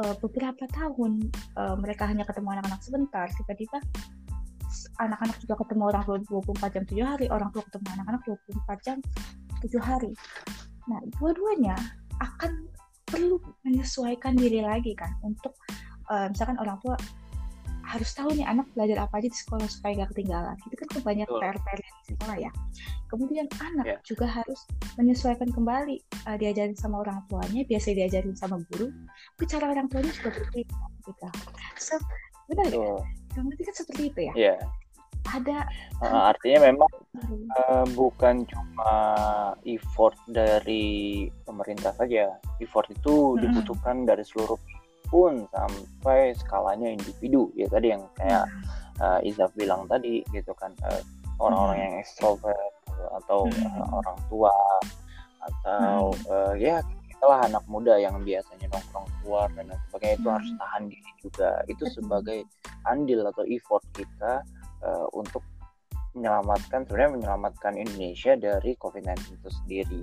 uh, 0.00 0.14
beberapa 0.20 0.64
tahun 0.70 1.32
uh, 1.58 1.76
mereka 1.76 2.08
hanya 2.08 2.24
ketemu 2.24 2.58
anak-anak 2.58 2.80
sebentar 2.80 3.26
tiba-tiba 3.28 3.78
anak-anak 5.04 5.36
juga 5.40 5.54
ketemu 5.60 5.82
orang 5.92 6.02
tua 6.08 6.18
24 6.24 6.74
jam 6.74 6.84
7 6.88 7.04
hari 7.04 7.26
orang 7.28 7.50
tua 7.52 7.62
ketemu 7.68 7.86
anak-anak 8.00 8.22
24 8.24 8.86
jam 8.86 8.96
7 9.60 9.78
hari. 9.78 10.12
Nah 10.88 10.98
dua-duanya 11.18 11.76
akan 12.18 12.66
perlu 13.04 13.36
menyesuaikan 13.68 14.32
diri 14.32 14.64
lagi 14.64 14.96
kan 14.96 15.12
untuk 15.20 15.52
uh, 16.08 16.32
misalkan 16.32 16.56
orang 16.56 16.80
tua 16.80 16.96
harus 17.82 18.10
tahu 18.14 18.30
nih 18.34 18.46
anak 18.46 18.66
belajar 18.72 19.04
apa 19.04 19.18
aja 19.18 19.28
di 19.28 19.38
sekolah 19.38 19.66
supaya 19.66 20.04
gak 20.04 20.10
ketinggalan. 20.14 20.56
Itu 20.66 20.74
kan 20.78 20.88
kebanyak 21.00 21.28
PR-PR 21.28 21.78
di 21.82 21.92
sekolah 22.14 22.36
ya. 22.38 22.50
Kemudian 23.10 23.46
anak 23.60 23.86
yeah. 23.86 24.00
juga 24.06 24.24
harus 24.24 24.64
menyesuaikan 24.96 25.50
kembali 25.52 26.00
uh, 26.30 26.36
diajarin 26.38 26.78
sama 26.78 27.04
orang 27.04 27.20
tuanya 27.28 27.62
biasa 27.68 27.92
diajarin 27.92 28.32
sama 28.32 28.56
guru 28.72 28.88
tapi 29.36 29.44
cara 29.48 29.64
orang 29.68 29.86
tuanya 29.90 30.12
juga 30.14 30.30
berbeda 30.32 30.78
gitu. 31.04 31.28
So 31.76 31.94
benar 32.48 32.70
ya? 32.72 32.94
Yang 33.36 33.44
penting 33.50 33.66
kan 33.66 33.76
seperti 33.76 34.02
itu 34.08 34.20
ya? 34.30 34.34
Yeah. 34.36 34.60
ada 35.22 35.70
uh, 36.02 36.34
artinya 36.34 36.66
memang 36.66 36.92
uh, 37.54 37.86
bukan 37.94 38.42
cuma 38.42 38.94
effort 39.62 40.18
dari 40.26 41.30
pemerintah 41.46 41.94
saja. 41.94 42.42
Effort 42.58 42.90
itu 42.90 43.38
hmm. 43.38 43.46
dibutuhkan 43.46 44.02
dari 44.02 44.26
seluruh 44.26 44.58
pun 45.12 45.44
sampai 45.52 46.32
skalanya 46.32 46.88
individu. 46.88 47.52
Ya 47.52 47.68
tadi 47.68 47.92
yang 47.92 48.08
kayak 48.16 48.48
uh, 49.04 49.20
Izaf 49.20 49.52
bilang 49.52 49.84
tadi 49.84 50.24
gitu 50.32 50.56
kan 50.56 50.72
uh, 50.88 51.04
orang-orang 51.36 51.76
hmm. 51.76 51.84
yang 51.84 51.94
ekstrovert 52.00 52.72
atau 53.20 53.44
uh, 53.44 53.86
orang 54.00 54.18
tua 54.32 54.54
atau 55.42 56.16
uh, 56.32 56.54
ya 56.56 56.80
itulah 57.12 57.44
anak 57.44 57.62
muda 57.68 58.00
yang 58.00 58.18
biasanya 58.24 58.66
nongkrong 58.72 59.06
keluar 59.20 59.46
dan 59.54 59.70
sebagainya 59.86 60.16
itu 60.18 60.28
harus 60.32 60.50
tahan 60.58 60.82
diri 60.88 61.12
juga. 61.20 61.50
Itu 61.68 61.84
sebagai 61.92 62.48
andil 62.88 63.22
atau 63.28 63.44
effort 63.46 63.84
kita 63.94 64.42
uh, 64.82 65.06
untuk 65.12 65.44
menyelamatkan 66.12 66.84
sebenarnya 66.84 67.12
menyelamatkan 67.16 67.72
Indonesia 67.80 68.32
dari 68.36 68.76
COVID-19 68.76 69.16
itu 69.32 69.48
sendiri. 69.48 70.02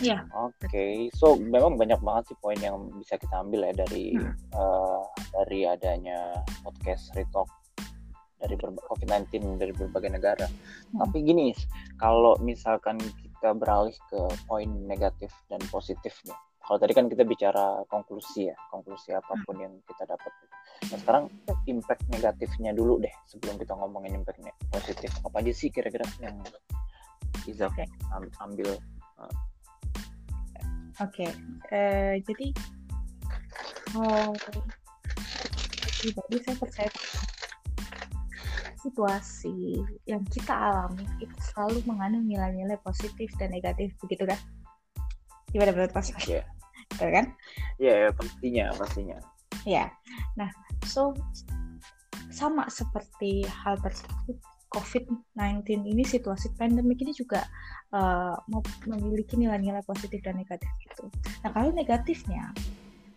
Iya. 0.00 0.24
Oke, 0.32 0.56
okay. 0.64 0.94
so 1.12 1.36
memang 1.36 1.76
banyak 1.76 2.00
banget 2.00 2.32
sih 2.32 2.38
poin 2.40 2.56
yang 2.60 2.88
bisa 2.96 3.20
kita 3.20 3.44
ambil 3.44 3.68
ya 3.68 3.74
dari 3.76 4.16
hmm. 4.16 4.34
uh, 4.56 5.04
dari 5.40 5.68
adanya 5.68 6.40
podcast 6.64 7.12
Retalk 7.12 7.48
dari 8.40 8.56
COVID-19 8.56 9.60
dari 9.60 9.72
berbagai 9.76 10.10
negara. 10.16 10.48
Hmm. 10.48 11.04
Tapi 11.04 11.16
gini, 11.22 11.52
kalau 12.00 12.34
misalkan 12.40 12.96
kita 12.96 13.52
beralih 13.52 13.94
ke 14.08 14.20
poin 14.48 14.68
negatif 14.88 15.28
dan 15.52 15.60
positif 15.68 16.16
nih. 16.24 16.36
Kalau 16.60 16.78
tadi 16.78 16.92
kan 16.94 17.10
kita 17.10 17.24
bicara 17.26 17.82
konklusi 17.88 18.52
ya, 18.52 18.56
konklusi 18.70 19.16
apa 19.16 19.32
pun 19.42 19.56
yang 19.58 19.74
kita 19.88 20.06
dapat 20.06 20.30
Nah 20.88 20.96
sekarang 20.96 21.24
impact 21.68 22.08
negatifnya 22.08 22.72
dulu 22.72 22.96
deh 23.04 23.12
sebelum 23.28 23.60
kita 23.60 23.76
ngomongin 23.76 24.16
impact 24.16 24.40
positif 24.72 25.12
apa 25.20 25.44
aja 25.44 25.52
sih 25.52 25.68
kira-kira 25.68 26.08
yang 26.24 26.40
bisa 27.44 27.68
okay. 27.68 27.84
ambil. 28.40 28.68
Uh. 29.20 29.28
Oke, 31.00 31.24
okay. 31.24 31.30
uh, 31.72 32.12
eh, 32.12 32.14
jadi 32.24 32.46
oh, 33.96 34.32
pribadi 36.00 36.36
saya 36.44 36.56
percaya 36.60 36.90
situasi 38.80 39.80
yang 40.08 40.24
kita 40.28 40.52
alami 40.52 41.04
itu 41.20 41.36
selalu 41.52 41.84
mengandung 41.84 42.24
nilai-nilai 42.24 42.80
positif 42.80 43.28
dan 43.36 43.52
negatif 43.52 43.92
begitu 44.00 44.24
kan? 44.28 44.40
Gimana 45.50 45.70
menurut 45.74 45.92
Mas? 45.92 46.10
Iya. 46.26 46.42
Yeah. 46.98 47.10
kan? 47.10 47.26
Iya, 47.80 47.94
yeah, 48.06 48.10
pastinya, 48.12 48.64
pastinya. 48.76 49.18
Ya. 49.68 49.84
Nah, 50.34 50.50
So 50.88 51.12
sama 52.30 52.70
seperti 52.72 53.44
hal 53.44 53.76
tersebut 53.82 54.38
COVID-19 54.70 55.66
ini 55.82 56.06
situasi 56.06 56.54
pandemik 56.54 57.02
ini 57.02 57.10
juga 57.10 57.42
uh, 57.90 58.38
memiliki 58.86 59.34
nilai-nilai 59.34 59.82
positif 59.82 60.22
dan 60.22 60.38
negatif 60.38 60.70
gitu. 60.86 61.10
Nah 61.42 61.50
kalau 61.50 61.74
negatifnya 61.74 62.54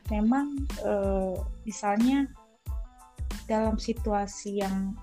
memang 0.10 0.66
uh, 0.82 1.38
misalnya 1.62 2.26
dalam 3.46 3.78
situasi 3.78 4.66
yang 4.66 4.98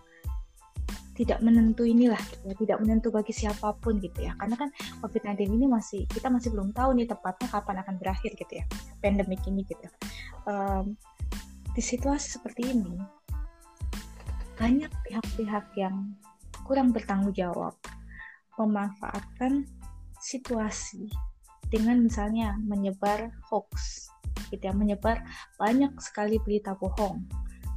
tidak 1.21 1.45
menentu 1.45 1.85
inilah 1.85 2.21
ya, 2.49 2.57
tidak 2.57 2.81
menentu 2.81 3.13
bagi 3.13 3.37
siapa 3.37 3.77
pun 3.77 4.01
gitu 4.01 4.25
ya. 4.25 4.33
Karena 4.41 4.57
kan 4.57 4.73
COVID-19 5.05 5.53
ini 5.53 5.69
masih 5.69 6.09
kita 6.09 6.33
masih 6.33 6.49
belum 6.57 6.73
tahu 6.73 6.97
nih 6.97 7.05
tepatnya 7.13 7.49
kapan 7.53 7.77
akan 7.85 7.95
berakhir 8.01 8.33
gitu 8.41 8.53
ya 8.57 8.65
pandemik 9.05 9.45
ini 9.45 9.61
gitu. 9.69 9.85
Um, 10.49 10.97
di 11.77 11.83
situasi 11.85 12.41
seperti 12.41 12.73
ini, 12.73 12.97
banyak 14.57 14.89
pihak-pihak 14.89 15.77
yang 15.77 16.17
kurang 16.65 16.97
bertanggung 16.97 17.37
jawab 17.37 17.77
memanfaatkan 18.57 19.69
situasi 20.25 21.13
dengan 21.69 22.01
misalnya 22.01 22.57
menyebar 22.65 23.29
hoax, 23.53 24.09
gitu 24.49 24.73
ya, 24.73 24.75
menyebar 24.75 25.23
banyak 25.61 25.93
sekali 26.01 26.41
berita 26.43 26.75
bohong 26.75 27.23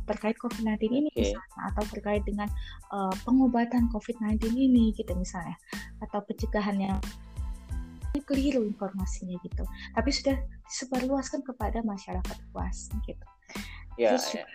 terkait 0.04 0.36
COVID-19 0.40 0.92
ini 0.92 1.10
okay. 1.12 1.32
misalnya 1.32 1.60
atau 1.72 1.84
terkait 1.92 2.24
dengan 2.28 2.50
uh, 2.92 3.14
pengobatan 3.24 3.88
COVID-19 3.92 4.52
ini 4.54 4.92
gitu 4.96 5.12
misalnya 5.16 5.56
atau 6.04 6.20
pencegahan 6.28 6.78
yang 6.80 7.00
keliru 8.30 8.62
informasinya 8.62 9.36
gitu 9.42 9.66
tapi 9.98 10.14
sudah 10.14 10.38
disebarluaskan 10.70 11.42
kepada 11.42 11.82
masyarakat 11.82 12.38
luas 12.54 12.94
gitu 13.10 13.26
yeah, 13.98 14.14
terus 14.14 14.38
yeah. 14.38 14.48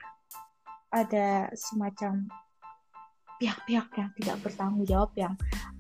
ada 0.95 1.51
semacam 1.59 2.31
pihak-pihak 3.39 3.89
yang 3.95 4.11
tidak 4.19 4.37
bertanggung 4.43 4.87
jawab 4.87 5.11
yang 5.15 5.35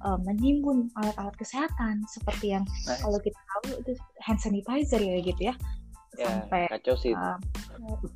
uh, 0.06 0.18
menimbun 0.22 0.90
alat-alat 0.94 1.34
kesehatan 1.34 2.06
seperti 2.06 2.54
yang 2.54 2.62
nice. 2.86 3.02
kalau 3.02 3.18
kita 3.18 3.38
tahu 3.38 3.82
itu 3.82 3.92
hand 4.22 4.38
sanitizer 4.38 5.02
ya 5.02 5.18
gitu 5.18 5.42
ya 5.50 5.54
ya, 6.18 6.26
sampai 6.26 6.66
kacau 6.66 6.94
sih. 6.98 7.14
uh, 7.14 7.38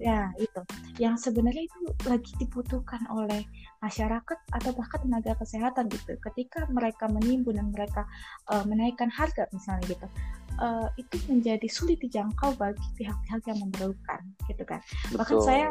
ya 0.03 0.35
itu. 0.37 0.61
Yang 0.99 1.31
sebenarnya 1.31 1.65
itu 1.71 1.79
lagi 2.11 2.33
dibutuhkan 2.43 3.07
oleh 3.09 3.47
masyarakat 3.79 4.39
atau 4.51 4.71
bahkan 4.75 4.99
tenaga 5.07 5.39
kesehatan 5.39 5.87
gitu. 5.89 6.19
Ketika 6.19 6.67
mereka 6.75 7.07
menimbun 7.07 7.57
dan 7.57 7.71
mereka 7.71 8.03
uh, 8.51 8.67
menaikkan 8.67 9.09
harga 9.09 9.47
misalnya 9.55 9.87
gitu 9.87 10.07
uh, 10.61 10.89
itu 11.01 11.17
menjadi 11.31 11.69
sulit 11.71 12.03
dijangkau 12.03 12.53
bagi 12.59 12.83
pihak-pihak 12.99 13.43
yang 13.49 13.59
memerlukan 13.63 14.21
gitu 14.51 14.63
kan. 14.67 14.81
Betul. 15.09 15.17
bahkan 15.17 15.39
saya 15.41 15.67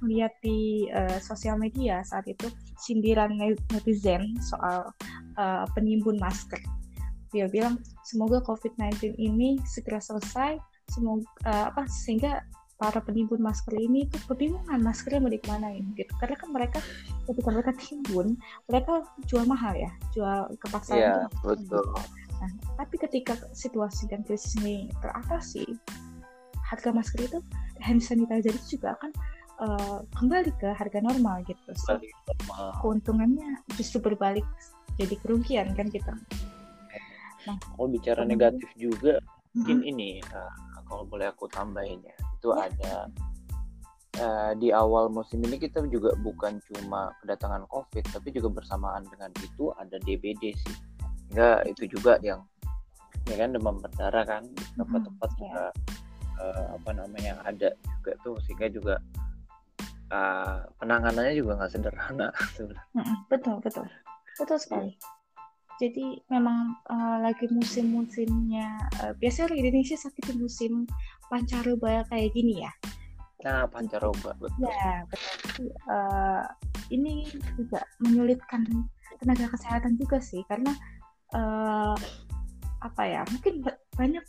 melihat 0.00 0.32
di 0.40 0.88
uh, 0.92 1.20
sosial 1.20 1.60
media 1.60 2.00
saat 2.04 2.24
itu 2.28 2.48
sindiran 2.80 3.32
netizen 3.72 4.36
soal 4.40 4.92
uh, 5.36 5.64
penimbun 5.76 6.16
masker. 6.20 6.60
Dia 7.32 7.48
bilang 7.52 7.80
semoga 8.04 8.40
COVID-19 8.44 9.20
ini 9.20 9.60
segera 9.68 10.00
selesai 10.00 10.56
semoga 10.90 11.26
uh, 11.46 11.72
apa 11.72 11.88
sehingga 11.90 12.42
para 12.76 13.00
penimbun 13.00 13.40
masker 13.40 13.72
ini 13.72 14.04
itu 14.04 14.20
kebingungan 14.28 14.84
maskernya 14.84 15.24
mau 15.24 15.32
dikemanain 15.32 15.84
gitu. 15.96 16.12
Karena 16.20 16.36
kan 16.36 16.48
mereka 16.52 16.78
ketika 17.24 17.48
mereka 17.48 17.72
timbun 17.80 18.36
mereka 18.68 18.92
jual 19.24 19.48
mahal 19.48 19.72
ya 19.72 19.90
jual 20.12 20.52
ke 20.60 20.66
pasar 20.68 20.96
yeah, 20.96 21.24
betul. 21.40 21.84
Nah 22.36 22.50
tapi 22.76 23.00
ketika 23.00 23.32
situasi 23.56 24.12
dan 24.12 24.20
krisis 24.28 24.60
ini 24.60 24.92
teratasi 25.00 25.64
harga 26.60 26.90
masker 26.92 27.24
itu 27.24 27.38
hand 27.80 28.04
sanitizer 28.04 28.52
itu 28.52 28.76
juga 28.76 28.92
akan 29.00 29.10
uh, 29.64 29.98
kembali 30.20 30.52
ke 30.60 30.68
harga 30.76 31.00
normal 31.00 31.46
gitu. 31.48 31.72
So, 31.80 31.96
normal. 31.96 32.76
keuntungannya 32.84 33.62
justru 33.78 34.04
berbalik 34.04 34.44
jadi 34.96 35.14
kerugian 35.20 35.76
kan 35.76 35.88
kita 35.92 36.16
nah 37.46 37.56
kalau 37.62 37.86
bicara 37.86 38.26
negatif 38.26 38.66
juga 38.74 39.22
mungkin 39.54 39.78
uh-huh. 39.84 39.92
ini 39.94 40.10
uh, 40.34 40.75
kalau 40.86 41.02
boleh 41.06 41.28
aku 41.28 41.50
tambahin 41.50 42.00
ya 42.02 42.16
itu 42.38 42.48
ya. 42.50 42.70
ada 42.70 42.94
uh, 44.22 44.52
di 44.56 44.70
awal 44.70 45.10
musim 45.10 45.42
ini 45.44 45.58
kita 45.58 45.82
juga 45.90 46.14
bukan 46.22 46.62
cuma 46.70 47.12
kedatangan 47.22 47.66
covid 47.68 48.04
tapi 48.10 48.32
juga 48.32 48.48
bersamaan 48.62 49.04
dengan 49.10 49.30
itu 49.42 49.74
ada 49.76 49.98
DBD 50.02 50.54
sih. 50.54 50.76
Enggak 51.34 51.66
itu 51.66 51.90
juga 51.90 52.22
yang 52.22 52.46
ya 53.26 53.34
kan 53.34 53.50
demam 53.50 53.82
berdarah 53.82 54.22
kan 54.22 54.42
tempat-tempat 54.78 55.30
hmm, 55.34 55.38
juga 55.42 55.64
uh, 56.38 56.66
apa 56.78 56.90
namanya 56.94 57.42
ada 57.42 57.74
juga 57.74 58.12
tuh 58.22 58.38
sehingga 58.46 58.70
juga 58.70 58.94
uh, 60.14 60.62
penanganannya 60.78 61.34
juga 61.34 61.58
nggak 61.58 61.70
sederhana. 61.74 62.30
Sebenarnya 62.54 63.14
betul 63.26 63.58
betul. 63.58 63.86
Betul 64.38 64.58
sekali 64.62 64.94
jadi 65.76 66.20
memang 66.32 66.76
uh, 66.88 67.20
lagi 67.20 67.44
musim-musimnya 67.52 68.80
uh, 69.04 69.12
biasanya 69.20 69.52
di 69.52 69.66
Indonesia 69.66 69.96
sakit 69.96 70.32
di 70.32 70.34
musim 70.40 70.88
pancaroba 71.28 72.04
kayak 72.08 72.32
gini 72.32 72.64
ya? 72.64 72.72
Nah 73.44 73.68
pancaroba 73.68 74.32
betul. 74.40 74.66
Ya 74.66 75.04
betul 75.08 75.36
uh, 75.88 76.44
ini 76.88 77.28
juga 77.56 77.84
menyulitkan 78.00 78.64
tenaga 79.20 79.48
kesehatan 79.52 79.96
juga 79.96 80.20
sih 80.20 80.44
karena 80.48 80.72
uh, 81.32 81.96
apa 82.84 83.02
ya 83.08 83.20
mungkin 83.32 83.64
banyak 83.96 84.24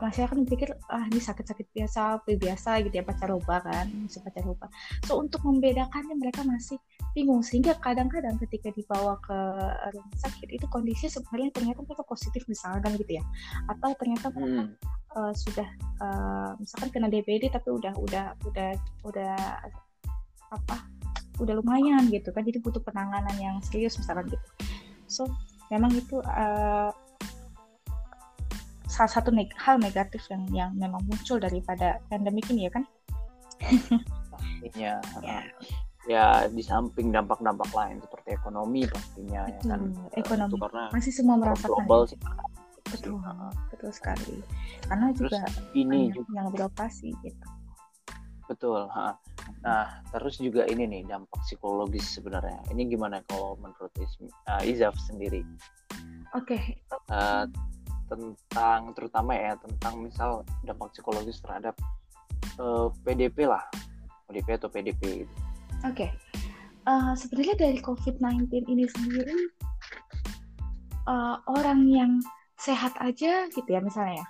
masyarakat 0.00 0.36
pikir 0.48 0.72
ah 0.88 1.04
ini 1.08 1.20
sakit-sakit 1.20 1.66
biasa, 1.76 2.24
biasa 2.24 2.70
gitu 2.88 2.94
ya 3.00 3.04
pancaroba 3.04 3.60
kan, 3.60 3.86
musim 3.92 4.24
pancaroba. 4.24 4.66
So 5.04 5.20
untuk 5.20 5.44
membedakannya 5.44 6.16
mereka 6.16 6.40
masih 6.44 6.80
bingung 7.12 7.42
sehingga 7.42 7.76
kadang-kadang 7.82 8.38
ketika 8.38 8.70
dibawa 8.72 9.18
ke 9.20 9.38
rumah 9.92 10.18
sakit 10.20 10.48
itu 10.48 10.66
kondisi 10.70 11.10
sebenarnya 11.10 11.50
ternyata 11.52 11.82
mereka 11.84 12.04
positif 12.06 12.46
misalkan 12.46 12.96
gitu 12.96 13.18
ya, 13.18 13.24
atau 13.68 13.90
ternyata 13.98 14.30
mereka 14.32 14.62
hmm. 14.66 14.74
uh, 15.18 15.34
sudah 15.34 15.68
uh, 16.00 16.52
misalkan 16.56 16.88
kena 16.94 17.08
DBD 17.10 17.50
tapi 17.50 17.68
udah 17.74 17.92
udah 17.98 18.34
udah 18.46 18.70
udah 19.04 19.36
apa 20.50 20.76
udah 21.40 21.54
lumayan 21.56 22.08
gitu 22.12 22.30
kan, 22.36 22.44
jadi 22.44 22.60
butuh 22.60 22.84
penanganan 22.84 23.32
yang 23.40 23.56
serius 23.64 23.96
misalkan 23.96 24.28
gitu. 24.28 24.48
So 25.10 25.26
memang 25.72 25.94
itu 25.96 26.20
uh, 26.22 26.92
salah 29.00 29.16
satu 29.16 29.32
neg 29.32 29.48
hal 29.56 29.80
negatif 29.80 30.28
yang 30.28 30.44
yang 30.52 30.70
memang 30.76 31.00
muncul 31.08 31.40
daripada 31.40 32.04
pandemi 32.12 32.44
ini 32.52 32.68
ya 32.68 32.72
kan? 32.76 32.84
Pastinya. 34.28 34.92
Ya. 35.24 35.40
ya 36.08 36.24
di 36.48 36.64
samping 36.64 37.12
dampak-dampak 37.12 37.68
lain 37.76 38.00
seperti 38.00 38.32
ekonomi 38.32 38.88
pastinya 38.88 39.44
betul, 39.44 39.52
ya 39.52 39.68
kan 39.68 39.80
ekonomi. 40.16 40.56
karena 40.56 40.84
masih 40.96 41.12
semua 41.12 41.36
merasakan 41.36 41.76
global 41.76 42.00
sih 42.08 42.18
betul 42.88 43.20
betul 43.68 43.90
sekali. 43.92 44.36
Karena 44.88 45.12
terus 45.12 45.28
juga 45.28 45.40
ini 45.76 46.00
juga 46.08 46.30
yang 46.40 46.48
beroperasi 46.56 47.08
gitu. 47.20 47.46
Betul 48.48 48.88
ha. 48.96 49.16
nah 49.60 50.00
terus 50.08 50.40
juga 50.40 50.64
ini 50.72 50.88
nih 50.88 51.02
dampak 51.04 51.40
psikologis 51.44 52.08
sebenarnya. 52.16 52.64
Ini 52.72 52.82
gimana 52.88 53.20
kalau 53.28 53.60
menurut 53.60 53.92
uh, 54.48 54.62
Izaf 54.64 54.96
sendiri? 55.04 55.44
Oke. 56.32 56.56
Okay. 56.56 56.62
uh, 57.12 57.44
tentang 58.10 58.90
terutama 58.98 59.32
ya 59.38 59.54
tentang 59.62 60.02
misal 60.02 60.42
dampak 60.66 60.90
psikologis 60.90 61.38
terhadap 61.38 61.78
uh, 62.58 62.90
eh, 62.90 62.98
PDP 63.06 63.46
lah 63.46 63.62
PDP 64.26 64.58
atau 64.58 64.68
PDP 64.70 65.02
gitu. 65.24 65.34
Oke, 65.86 66.06
okay. 66.06 66.10
uh, 66.90 67.10
eh, 67.10 67.12
sebenarnya 67.14 67.56
dari 67.56 67.78
COVID-19 67.78 68.66
ini 68.66 68.84
sendiri 68.90 69.38
uh, 71.06 71.38
orang 71.46 71.86
yang 71.86 72.12
sehat 72.60 72.92
aja 73.00 73.48
gitu 73.48 73.64
ya 73.64 73.80
misalnya 73.80 74.20
ya 74.20 74.26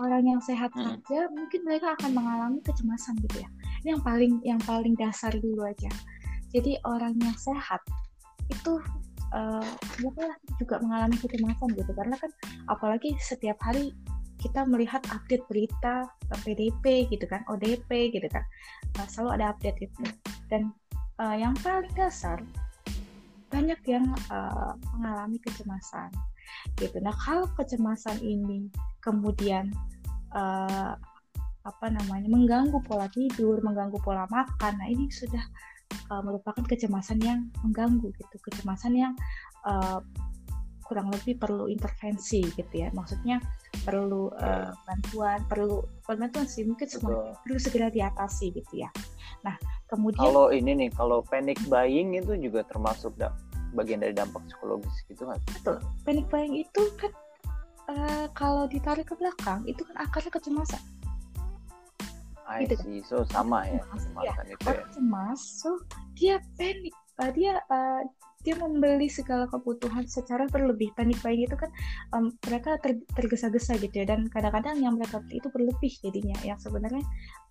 orang 0.00 0.22
yang 0.24 0.40
sehat 0.40 0.70
hmm. 0.72 0.80
saja 0.86 1.28
mungkin 1.34 1.60
mereka 1.66 1.98
akan 1.98 2.14
mengalami 2.14 2.58
kecemasan 2.62 3.18
gitu 3.26 3.42
ya 3.42 3.48
ini 3.82 3.88
yang 3.98 4.02
paling 4.06 4.32
yang 4.46 4.60
paling 4.62 4.94
dasar 4.94 5.34
dulu 5.34 5.66
aja 5.66 5.90
jadi 6.54 6.78
orang 6.86 7.18
yang 7.18 7.36
sehat 7.36 7.82
itu 8.48 8.78
uh, 9.32 9.66
juga 10.60 10.80
mengalami 10.80 11.16
kecemasan 11.18 11.72
gitu. 11.76 11.92
Karena 11.92 12.16
kan 12.16 12.30
apalagi 12.68 13.16
setiap 13.20 13.58
hari 13.60 13.92
kita 14.42 14.66
melihat 14.66 15.02
update 15.14 15.46
berita 15.46 16.10
PDP 16.42 17.06
gitu 17.10 17.24
kan 17.30 17.46
ODP 17.48 18.14
gitu 18.14 18.28
kan. 18.30 18.44
Uh, 19.00 19.06
selalu 19.08 19.40
ada 19.40 19.56
update 19.56 19.78
itu. 19.84 20.02
Dan 20.48 20.72
uh, 21.20 21.36
yang 21.36 21.56
paling 21.60 21.90
dasar 21.94 22.40
banyak 23.52 23.80
yang 23.84 24.08
uh, 24.32 24.72
mengalami 24.96 25.36
kecemasan 25.44 26.08
gitu. 26.80 26.96
Nah 27.04 27.12
kalau 27.12 27.44
kecemasan 27.52 28.16
ini 28.24 28.72
kemudian 29.04 29.68
uh, 30.32 30.96
apa 31.62 31.86
namanya 31.94 32.26
mengganggu 32.26 32.82
pola 32.82 33.06
tidur 33.06 33.62
mengganggu 33.62 33.94
pola 34.02 34.26
makan 34.26 34.72
nah 34.82 34.88
ini 34.90 35.06
sudah 35.14 35.42
uh, 36.10 36.22
merupakan 36.24 36.64
kecemasan 36.64 37.18
yang 37.22 37.52
mengganggu 37.62 38.10
gitu. 38.16 38.36
Kecemasan 38.42 38.92
yang 38.96 39.12
uh, 39.66 40.00
kurang 40.82 41.08
lebih 41.14 41.38
perlu 41.38 41.70
intervensi 41.70 42.42
gitu 42.52 42.74
ya. 42.74 42.88
Maksudnya 42.92 43.38
perlu 43.86 44.28
uh, 44.34 44.74
bantuan 44.84 45.40
perlu 45.46 45.84
bantuan 46.04 46.46
sih. 46.48 46.66
Mungkin 46.66 46.88
semua 46.88 47.36
perlu 47.44 47.58
segera 47.60 47.88
diatasi 47.88 48.52
gitu 48.52 48.82
ya. 48.82 48.90
Nah 49.46 49.54
kemudian 49.88 50.22
kalau 50.22 50.50
ini 50.50 50.86
nih 50.86 50.90
kalau 50.92 51.22
panic 51.24 51.58
buying 51.70 52.16
itu 52.16 52.36
juga 52.36 52.66
termasuk 52.68 53.14
da 53.16 53.32
bagian 53.72 54.04
dari 54.04 54.12
dampak 54.12 54.44
psikologis 54.48 54.92
gitu 55.08 55.24
nggak 55.24 55.40
betul. 55.60 55.76
Panic 56.04 56.26
buying 56.28 56.54
itu 56.60 56.82
kan 57.00 57.12
uh, 57.88 58.26
kalau 58.36 58.68
ditarik 58.68 59.08
ke 59.08 59.14
belakang 59.16 59.64
itu 59.64 59.80
kan 59.88 59.96
akarnya 60.04 60.28
kecemasan 60.28 60.82
I 62.60 62.68
gitu. 62.68 62.76
see. 62.84 62.98
So 63.06 63.24
sama 63.28 63.64
ya 63.64 63.80
ya. 64.20 64.32
itu 64.44 64.68
ya. 64.68 64.84
cemas, 64.92 65.40
so 65.40 65.80
dia 66.18 66.36
panik. 66.60 66.92
Uh, 67.20 67.28
dia 67.36 67.60
uh, 67.68 68.02
dia 68.42 68.58
membeli 68.58 69.06
segala 69.06 69.46
kebutuhan 69.46 70.02
secara 70.10 70.50
berlebih. 70.50 70.90
Panik 70.98 71.18
buying 71.22 71.46
itu 71.46 71.54
kan 71.54 71.70
um, 72.10 72.34
mereka 72.46 72.74
ter, 72.82 72.98
tergesa-gesa 73.14 73.78
gitu 73.78 74.02
ya. 74.02 74.06
Dan 74.06 74.26
kadang-kadang 74.28 74.82
yang 74.82 74.98
mereka 74.98 75.22
beli 75.22 75.38
itu 75.38 75.48
berlebih 75.54 75.92
jadinya, 76.02 76.34
yang 76.42 76.58
sebenarnya 76.58 77.02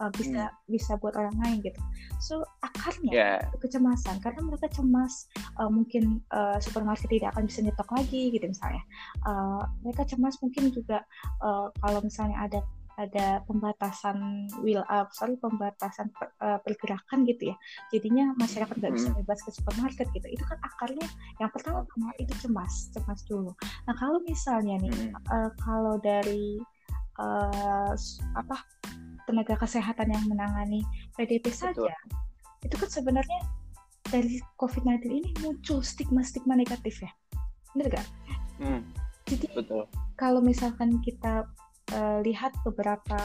uh, 0.04 0.12
bisa 0.12 0.52
hmm. 0.52 0.68
bisa 0.68 1.00
buat 1.00 1.16
orang 1.16 1.36
lain 1.40 1.64
gitu. 1.64 1.80
So 2.20 2.44
akarnya 2.60 3.12
yeah. 3.12 3.40
kecemasan 3.64 4.20
karena 4.20 4.44
mereka 4.44 4.68
cemas 4.68 5.32
uh, 5.58 5.72
mungkin 5.72 6.20
uh, 6.36 6.60
supermarket 6.60 7.08
tidak 7.08 7.32
akan 7.36 7.48
bisa 7.48 7.64
nyetok 7.64 7.90
lagi 7.96 8.36
gitu 8.36 8.46
misalnya. 8.52 8.84
Uh, 9.24 9.64
mereka 9.88 10.04
cemas 10.04 10.36
mungkin 10.44 10.76
juga 10.76 11.08
uh, 11.40 11.72
kalau 11.80 12.04
misalnya 12.04 12.38
ada 12.52 12.60
ada 13.02 13.42
pembatasan 13.50 14.46
will 14.62 14.86
up, 14.86 15.10
sorry 15.18 15.34
pembatasan 15.42 16.14
per, 16.14 16.30
uh, 16.38 16.60
pergerakan 16.62 17.26
gitu 17.26 17.50
ya. 17.50 17.56
Jadinya 17.90 18.38
masyarakat 18.38 18.78
nggak 18.78 18.94
bisa 18.94 19.10
bebas 19.18 19.40
ke 19.42 19.50
supermarket 19.50 20.08
gitu. 20.14 20.28
Itu 20.30 20.44
kan 20.46 20.62
akarnya 20.62 21.08
yang 21.42 21.50
pertama 21.50 21.82
itu 22.22 22.34
cemas, 22.46 22.94
cemas 22.94 23.26
dulu. 23.26 23.52
Nah 23.90 23.94
kalau 23.98 24.22
misalnya 24.22 24.78
nih, 24.78 25.10
uh, 25.34 25.50
kalau 25.62 25.98
dari 25.98 26.62
uh, 27.18 27.94
apa 28.38 28.58
tenaga 29.26 29.58
kesehatan 29.58 30.14
yang 30.14 30.26
menangani 30.30 30.86
PDP 31.18 31.50
saja, 31.50 31.94
itu 32.62 32.76
kan 32.78 32.90
sebenarnya 32.90 33.42
dari 34.12 34.44
COVID-19 34.60 35.08
ini 35.08 35.30
muncul 35.40 35.80
stigma-stigma 35.82 36.54
negatif 36.54 37.02
ya. 37.02 37.12
bener 37.72 37.88
gak? 37.88 38.08
Hmm, 38.60 38.84
Jadi 39.24 39.48
betul. 39.56 39.88
kalau 40.20 40.44
misalkan 40.44 41.00
kita 41.00 41.48
uh, 41.94 42.20
lihat 42.24 42.52
beberapa 42.64 43.20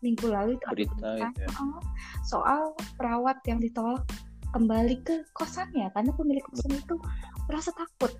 minggu 0.00 0.32
lalu 0.32 0.56
itu 0.56 0.66
Berita 0.72 0.96
berita 0.96 1.28
ya. 1.36 1.48
uh, 1.60 1.80
soal 2.24 2.72
perawat 2.96 3.36
yang 3.44 3.60
ditolak 3.60 4.04
kembali 4.50 4.98
ke 5.06 5.22
kosannya 5.36 5.92
karena 5.94 6.10
pemilik 6.16 6.44
kosan 6.50 6.74
itu 6.74 6.96
merasa 7.46 7.70
takut 7.76 8.12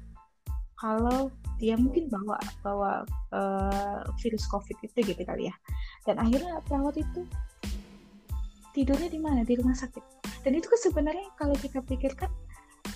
kalau 0.78 1.28
dia 1.60 1.76
mungkin 1.76 2.08
bawa 2.08 2.40
bawa 2.64 3.04
uh, 3.36 4.00
virus 4.24 4.48
covid 4.48 4.76
itu 4.80 4.96
gitu 5.04 5.22
kali 5.26 5.52
ya 5.52 5.54
dan 6.08 6.16
akhirnya 6.16 6.62
perawat 6.64 6.96
itu 6.96 7.20
tidurnya 8.72 9.10
di 9.10 9.20
mana 9.20 9.42
di 9.42 9.58
rumah 9.58 9.74
sakit 9.74 10.00
dan 10.40 10.52
itu 10.56 10.66
kan 10.70 10.80
sebenarnya 10.80 11.28
kalau 11.36 11.52
kita 11.58 11.84
pikirkan 11.84 12.30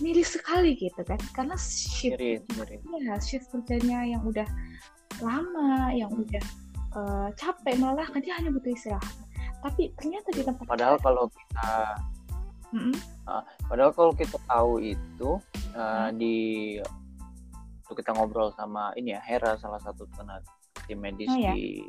miris 0.01 0.39
sekali 0.39 0.75
gitu 0.81 1.03
kan 1.05 1.21
karena 1.37 1.55
shift 1.61 2.17
Miris, 2.17 2.43
miris. 2.57 2.81
ya 3.05 3.15
shift 3.21 3.47
kerjanya 3.53 4.17
yang 4.17 4.23
udah 4.25 4.47
lama 5.23 5.93
yang 5.95 6.11
udah 6.11 6.45
uh, 6.97 7.29
capek 7.39 7.75
malah 7.79 8.07
kan 8.09 8.23
dia 8.23 8.35
hanya 8.39 8.51
butuh 8.51 8.73
istirahat 8.73 9.15
tapi 9.65 9.93
ternyata 9.97 10.29
di 10.35 10.43
tempat 10.45 10.65
Padahal 10.69 10.97
kalau 11.01 11.25
kita 11.33 11.71
Mm-mm. 12.75 12.97
Padahal 13.71 13.93
kalau 13.95 14.13
kita 14.13 14.37
tahu 14.51 14.83
itu 14.83 15.31
uh, 15.79 16.11
di 16.11 16.77
waktu 17.87 17.93
kita 18.03 18.11
ngobrol 18.19 18.51
sama 18.59 18.91
ini 18.99 19.15
ya 19.15 19.23
Hera 19.23 19.55
salah 19.57 19.79
satu 19.79 20.11
tenaga 20.19 20.43
tim 20.91 20.99
medis 20.99 21.31
Oh, 21.31 21.39
ya. 21.39 21.55
di 21.55 21.87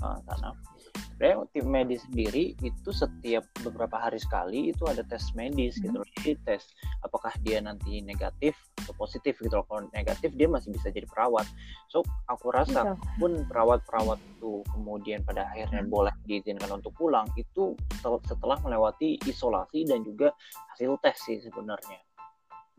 uh, 0.00 0.16
sana. 0.24 0.56
Sebenarnya 0.92 1.46
tim 1.54 1.66
medis 1.70 2.02
sendiri 2.10 2.58
itu 2.60 2.90
setiap 2.90 3.46
beberapa 3.62 3.94
hari 3.94 4.18
sekali 4.18 4.74
itu 4.74 4.82
ada 4.90 5.06
tes 5.06 5.30
medis 5.38 5.78
Hmm. 5.78 5.82
gitu 5.86 5.96
loh. 6.02 6.08
Jadi 6.18 6.32
tes 6.42 6.62
apakah 7.00 7.30
dia 7.46 7.62
nanti 7.62 8.02
negatif 8.02 8.58
atau 8.82 8.90
positif 8.98 9.38
gitu 9.38 9.54
loh. 9.54 9.66
Kalau 9.70 9.86
negatif 9.94 10.34
dia 10.34 10.50
masih 10.50 10.74
bisa 10.74 10.90
jadi 10.90 11.06
perawat. 11.06 11.46
So 11.86 12.02
aku 12.26 12.50
rasa 12.50 12.98
pun 13.16 13.46
perawat-perawat 13.46 14.18
itu 14.18 14.66
kemudian 14.74 15.22
pada 15.22 15.46
akhirnya 15.46 15.86
Hmm. 15.86 15.94
boleh 15.94 16.14
diizinkan 16.26 16.68
untuk 16.74 16.90
pulang 16.98 17.30
itu 17.38 17.78
setel- 17.94 18.24
setelah 18.26 18.58
melewati 18.60 19.22
isolasi 19.22 19.86
dan 19.86 20.02
juga 20.02 20.34
hasil 20.74 20.98
tes 20.98 21.16
sih 21.22 21.38
sebenarnya. 21.38 22.02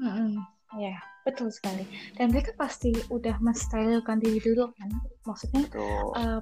Mm-mm. 0.02 0.42
ya 0.74 0.98
betul 1.22 1.54
sekali 1.54 1.86
dan 2.18 2.34
mereka 2.34 2.50
pasti 2.58 2.90
udah 3.14 3.38
mensterilkan 3.38 4.18
diri 4.18 4.42
dulu 4.42 4.74
kan 4.74 4.90
maksudnya 5.22 5.70
eh, 6.18 6.42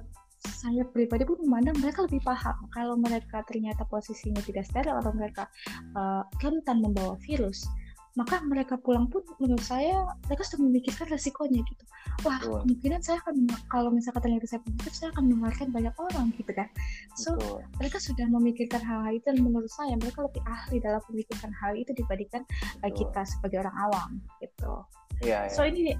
saya 0.50 0.82
pribadi 0.86 1.22
pun 1.22 1.38
memandang 1.46 1.78
mereka 1.78 2.06
lebih 2.06 2.22
paham 2.22 2.66
kalau 2.74 2.98
mereka 2.98 3.46
ternyata 3.46 3.86
posisinya 3.86 4.42
tidak 4.42 4.66
steril 4.66 4.98
atau 4.98 5.14
mereka 5.14 5.46
eh, 5.94 6.22
rentan 6.42 6.82
membawa 6.82 7.14
virus 7.22 7.66
maka 8.12 8.44
mereka 8.44 8.76
pulang 8.76 9.08
pun 9.08 9.24
menurut 9.40 9.64
saya 9.64 10.04
mereka 10.28 10.44
sudah 10.44 10.68
memikirkan 10.68 11.08
resikonya 11.08 11.64
gitu 11.64 11.84
wah 12.28 12.36
Betul. 12.36 12.60
kemungkinan 12.68 13.00
saya 13.00 13.16
akan 13.24 13.48
kalau 13.72 13.88
misalkan 13.88 14.20
ternyata 14.28 14.44
saya 14.44 14.60
positif 14.68 14.92
saya 14.92 15.08
akan 15.16 15.32
menularkan 15.32 15.68
banyak 15.72 15.94
orang 15.96 16.28
gitu 16.36 16.52
kan 16.52 16.68
so 17.16 17.32
betul. 17.40 17.64
mereka 17.80 17.96
sudah 17.96 18.26
memikirkan 18.28 18.84
hal-hal 18.84 19.16
itu 19.16 19.24
dan 19.32 19.40
menurut 19.40 19.72
saya 19.72 19.96
mereka 19.96 20.28
lebih 20.28 20.42
ahli 20.44 20.76
dalam 20.84 21.00
memikirkan 21.08 21.52
hal 21.56 21.72
itu 21.72 21.90
dibandingkan 21.96 22.42
eh, 22.84 22.92
Betul. 22.92 23.08
kita 23.08 23.20
sebagai 23.24 23.58
orang 23.64 23.76
awam 23.88 24.10
gitu 24.44 24.84
Iya, 25.22 25.46
iya. 25.46 25.54
so 25.54 25.62
ini 25.62 25.94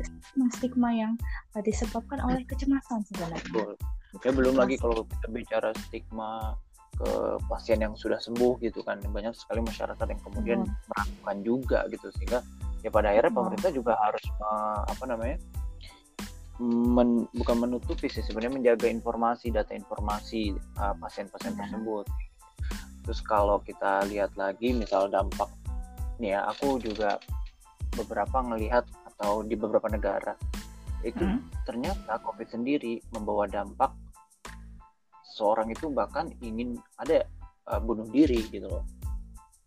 stigma 0.51 0.91
yang 0.91 1.15
eh, 1.55 1.63
disebabkan 1.63 2.19
oleh 2.27 2.43
kecemasan 2.45 3.07
sebenarnya 3.09 3.41
Betul. 3.49 3.79
Ya 4.21 4.31
belum 4.31 4.61
lagi 4.61 4.77
kalau 4.77 5.09
kita 5.09 5.27
bicara 5.33 5.73
stigma 5.89 6.53
ke 6.93 7.09
pasien 7.49 7.81
yang 7.81 7.97
sudah 7.97 8.21
sembuh 8.21 8.61
gitu 8.61 8.85
kan 8.85 9.01
banyak 9.01 9.33
sekali 9.33 9.65
masyarakat 9.65 10.07
yang 10.13 10.21
kemudian 10.21 10.61
Betul. 10.69 10.85
meragukan 10.93 11.37
juga 11.41 11.79
gitu 11.89 12.07
sehingga 12.21 12.39
ya 12.85 12.93
pada 12.93 13.09
akhirnya 13.17 13.33
Betul. 13.33 13.41
pemerintah 13.41 13.71
juga 13.73 13.93
harus 13.97 14.25
eh, 14.29 14.81
apa 14.93 15.05
namanya 15.09 15.39
men- 16.61 17.27
bukan 17.33 17.57
menutupi 17.59 18.13
sih 18.13 18.21
sebenarnya 18.21 18.53
menjaga 18.61 18.87
informasi 18.93 19.49
data 19.51 19.73
informasi 19.73 20.53
eh, 20.55 20.95
pasien-pasien 21.01 21.57
Ya. 21.57 21.65
tersebut 21.65 22.07
terus 23.03 23.19
kalau 23.25 23.59
kita 23.65 24.05
lihat 24.13 24.37
lagi 24.37 24.77
misal 24.77 25.09
dampak 25.09 25.49
nih 26.21 26.37
ya 26.39 26.47
aku 26.47 26.77
juga 26.79 27.17
beberapa 27.97 28.45
ngelihat 28.47 28.85
atau 29.17 29.43
di 29.43 29.57
beberapa 29.59 29.89
negara 29.89 30.37
itu 31.03 31.19
Hmm. 31.25 31.43
ternyata 31.67 32.21
COVID 32.23 32.47
sendiri 32.53 33.03
membawa 33.11 33.51
dampak 33.51 33.91
seorang 35.43 35.67
itu 35.75 35.91
bahkan 35.91 36.31
ingin 36.39 36.79
ada 36.97 37.27
uh, 37.67 37.83
bunuh 37.83 38.07
diri 38.07 38.47
gitu 38.47 38.71
loh 38.71 38.87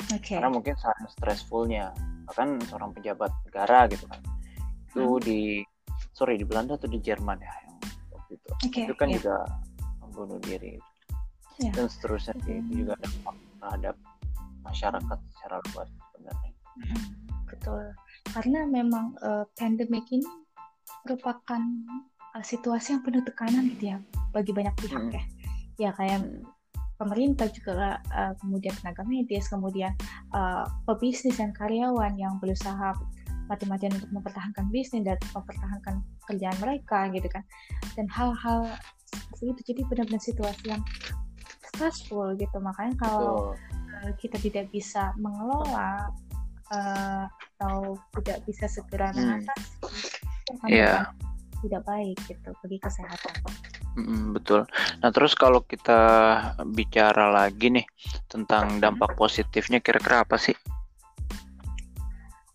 oke 0.07 0.23
karena 0.31 0.47
mungkin 0.47 0.71
saking 0.79 1.11
stressfulnya 1.11 1.91
bahkan 2.23 2.55
seorang 2.71 2.95
pejabat 2.95 3.35
negara 3.43 3.91
gitu 3.91 4.07
kan 4.07 4.23
itu 4.87 5.03
Hmm. 5.03 5.19
di 5.19 5.59
sorry 6.15 6.39
di 6.39 6.47
Belanda 6.47 6.79
atau 6.79 6.87
di 6.87 7.03
Jerman 7.03 7.35
ya 7.35 7.51
yang 7.67 7.75
waktu 8.15 8.31
itu 8.39 8.47
Oke, 8.63 8.81
itu 8.87 8.93
kan 8.95 9.07
iya. 9.11 9.15
juga 9.19 9.35
membunuh 9.99 10.39
diri 10.39 10.79
Iya. 11.55 11.71
dan 11.71 11.87
seterusnya 11.87 12.31
sih. 12.43 12.63
itu 12.63 12.71
Hmm. 12.71 12.79
juga 12.79 12.93
dampak 12.99 13.35
terhadap 13.59 13.95
masyarakat 14.63 15.17
secara 15.29 15.55
luas 15.69 15.89
sebenarnya 15.91 16.51
Mm, 16.75 17.03
betul 17.47 17.83
karena 18.31 18.67
memang 18.67 19.15
eh, 19.19 19.43
pandemik 19.55 20.03
ini 20.11 20.27
merupakan 21.03 21.61
eh, 22.35 22.43
situasi 22.43 22.95
yang 22.95 23.03
penuh 23.03 23.23
tekanan 23.23 23.71
gitu 23.71 23.95
ya 23.95 23.97
bagi 24.31 24.51
banyak 24.51 24.75
pihak 24.75 24.99
Mm. 25.01 25.11
ya 25.15 25.23
ya 25.79 25.91
kayak 25.95 26.21
Hmm. 26.23 26.43
pemerintah 26.95 27.51
juga 27.51 27.99
uh, 28.15 28.31
kemudian 28.39 28.71
tenaga 28.79 29.03
medis 29.03 29.51
kemudian 29.51 29.91
uh, 30.31 30.63
pebisnis 30.87 31.35
dan 31.35 31.51
karyawan 31.51 32.15
yang 32.15 32.39
berusaha 32.39 32.95
mati-matian 33.51 33.93
untuk 33.99 34.09
mempertahankan 34.15 34.71
bisnis 34.71 35.03
dan 35.03 35.19
mempertahankan 35.35 36.01
kerjaan 36.25 36.57
mereka 36.63 37.11
gitu 37.11 37.27
kan 37.27 37.43
dan 37.99 38.07
hal-hal 38.07 38.65
seperti 39.11 39.43
itu 39.51 39.61
jadi 39.75 39.81
benar-benar 39.91 40.23
situasi 40.23 40.63
yang 40.71 40.81
stressful 41.75 42.31
gitu 42.39 42.57
makanya 42.63 42.95
kalau 42.95 43.53
uh, 43.99 44.11
kita 44.17 44.39
tidak 44.39 44.71
bisa 44.71 45.11
mengelola 45.19 46.09
uh, 46.71 47.27
atau 47.59 47.99
tidak 48.23 48.39
bisa 48.47 48.65
segera 48.71 49.11
Hmm. 49.11 49.43
mengatasi 49.43 49.69
akan 50.55 50.67
Iya. 50.71 51.11
berdampak 51.11 51.35
tidak 51.65 51.81
baik 51.89 52.17
gitu 52.29 52.49
bagi 52.61 52.77
kesehatan. 52.77 53.33
Mm, 53.95 54.35
betul. 54.35 54.67
Nah, 54.99 55.09
terus 55.15 55.31
kalau 55.39 55.63
kita 55.63 55.99
bicara 56.75 57.31
lagi 57.31 57.71
nih 57.71 57.87
tentang 58.27 58.83
dampak 58.83 59.15
positifnya 59.15 59.79
kira-kira 59.79 60.27
apa 60.27 60.35
sih? 60.35 60.55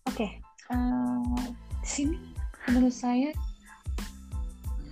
Oke, 0.05 0.37
eh, 0.69 1.41
di 1.81 1.89
sini 1.89 2.17
menurut 2.69 2.93
saya 2.93 3.33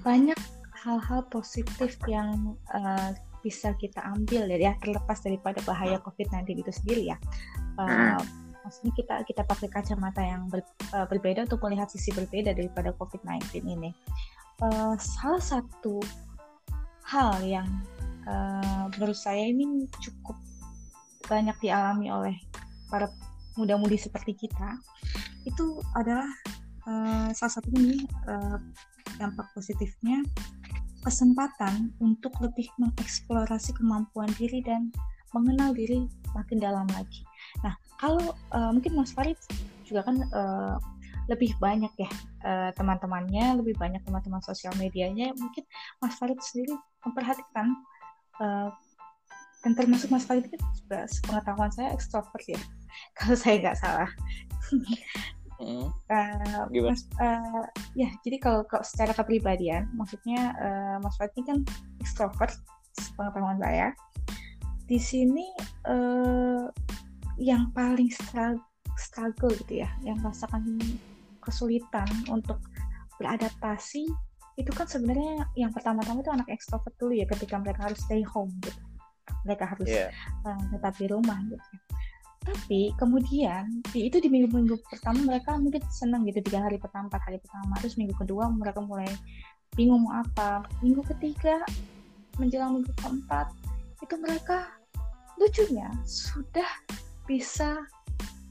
banyak 0.01 0.37
hal-hal 0.73 1.21
positif 1.29 2.01
yang 2.09 2.57
eh, 2.73 3.13
bisa 3.45 3.77
kita 3.77 4.01
ambil 4.09 4.49
ya, 4.49 4.73
terlepas 4.81 5.21
daripada 5.21 5.61
bahaya 5.63 6.01
COVID-19 6.01 6.65
itu 6.65 6.71
sendiri 6.73 7.13
ya. 7.13 7.17
Eh, 7.77 7.85
Hmm. 7.85 8.47
Maksudnya 8.59 8.93
kita 9.01 9.15
kita 9.25 9.41
pakai 9.49 9.69
kacamata 9.71 10.21
yang 10.21 10.45
ber- 10.45 10.67
eh, 10.93 11.07
berbeda 11.09 11.45
untuk 11.45 11.61
melihat 11.65 11.89
sisi 11.89 12.13
berbeda 12.13 12.53
daripada 12.53 12.93
COVID-19 12.97 13.65
ini. 13.65 13.93
Eh, 14.61 14.95
salah 14.99 15.41
satu 15.41 16.03
hal 17.09 17.41
yang 17.41 17.69
eh, 18.29 18.83
menurut 18.93 19.17
saya 19.17 19.49
ini 19.49 19.89
cukup 19.97 20.37
banyak 21.25 21.57
dialami 21.61 22.13
oleh 22.13 22.35
para 22.89 23.09
muda-mudi 23.57 23.97
seperti 23.97 24.37
kita 24.37 24.77
itu 25.49 25.81
adalah 25.97 26.29
eh, 26.85 27.29
salah 27.33 27.53
satu 27.57 27.69
ini 27.73 28.05
eh, 28.05 28.57
dampak 29.17 29.49
positifnya 29.57 30.21
kesempatan 31.01 31.89
untuk 31.97 32.35
lebih 32.43 32.69
mengeksplorasi 32.77 33.73
kemampuan 33.73 34.29
diri 34.37 34.61
dan 34.61 34.93
mengenal 35.33 35.73
diri 35.73 36.09
makin 36.33 36.57
dalam 36.61 36.85
lagi. 36.93 37.25
Nah, 37.65 37.73
kalau 37.97 38.37
eh, 38.53 38.69
mungkin 38.69 38.93
Mas 38.93 39.09
Farid 39.09 39.37
juga 39.81 40.05
kan 40.05 40.21
eh, 40.21 40.75
lebih 41.29 41.53
banyak 41.61 41.93
ya 41.95 42.09
eh, 42.43 42.71
teman-temannya, 42.73 43.61
lebih 43.61 43.77
banyak 43.77 44.01
teman-teman 44.01 44.41
sosial 44.41 44.73
medianya, 44.81 45.31
mungkin 45.37 45.63
Mas 46.01 46.17
Farid 46.17 46.41
sendiri 46.41 46.73
memperhatikan 47.05 47.77
eh, 48.41 48.69
dan 49.59 49.71
termasuk 49.75 50.09
Mas 50.09 50.25
Farid 50.25 50.49
kan 50.49 50.59
juga 50.73 50.99
sepengetahuan 51.05 51.71
saya 51.71 51.93
ekstrovert 51.93 52.43
ya, 52.49 52.59
kalau 53.17 53.37
saya 53.37 53.55
nggak 53.61 53.77
salah. 53.77 54.09
Mm, 55.59 55.91
Eh, 56.07 56.63
Gimana? 56.71 56.95
Mas, 56.95 57.03
eh, 57.19 57.63
ya, 57.99 58.09
jadi 58.23 58.39
kalau, 58.39 58.63
kalau 58.63 58.79
secara 58.79 59.11
kepribadian, 59.11 59.91
maksudnya 59.91 60.55
eh, 60.55 60.95
Mas 61.03 61.19
Farid 61.19 61.35
ini 61.35 61.43
kan 61.51 61.59
ekstrovert, 61.99 62.55
pengetahuan 63.19 63.59
saya. 63.59 63.91
Di 64.87 64.95
sini 64.95 65.51
eh, 65.83 66.63
yang 67.43 67.75
paling 67.75 68.07
struggle, 68.07 68.63
struggle 68.95 69.51
gitu 69.67 69.83
ya, 69.83 69.91
yang 70.07 70.15
merasakan 70.23 70.79
kesulitan 71.49 72.07
untuk 72.29 72.61
beradaptasi 73.17 74.05
itu 74.55 74.71
kan 74.75 74.85
sebenarnya 74.85 75.47
yang 75.55 75.71
pertama-tama 75.73 76.21
itu 76.21 76.31
anak 76.31 76.47
ekstrovert 76.51 76.93
dulu 76.99 77.15
ya 77.15 77.25
ketika 77.25 77.57
mereka 77.57 77.89
harus 77.89 77.99
stay 78.05 78.21
home 78.21 78.51
gitu. 78.61 78.81
Mereka 79.47 79.63
harus 79.65 79.87
Iya. 79.87 80.11
eh, 80.45 80.61
tetap 80.75 80.93
di 80.95 81.05
rumah 81.09 81.39
gitu. 81.49 81.63
tapi 82.39 82.95
kemudian 82.95 83.83
di, 83.91 84.07
itu 84.07 84.17
di 84.23 84.31
minggu-minggu 84.31 84.79
pertama 84.87 85.19
mereka 85.27 85.59
mungkin 85.59 85.83
senang 85.91 86.23
gitu 86.23 86.39
tiga 86.39 86.63
hari 86.65 86.79
pertama 86.79 87.11
empat 87.11 87.21
hari 87.27 87.37
pertama 87.43 87.75
terus 87.83 87.99
minggu 87.99 88.15
kedua 88.15 88.47
mereka 88.47 88.79
mulai 88.79 89.11
bingung 89.75 90.07
mau 90.07 90.23
apa 90.23 90.63
minggu 90.79 91.03
ketiga 91.13 91.59
menjelang 92.39 92.79
minggu 92.79 92.95
keempat 92.95 93.51
itu 93.99 94.15
mereka 94.17 94.71
lucunya 95.35 95.91
sudah 96.07 96.65
bisa 97.27 97.75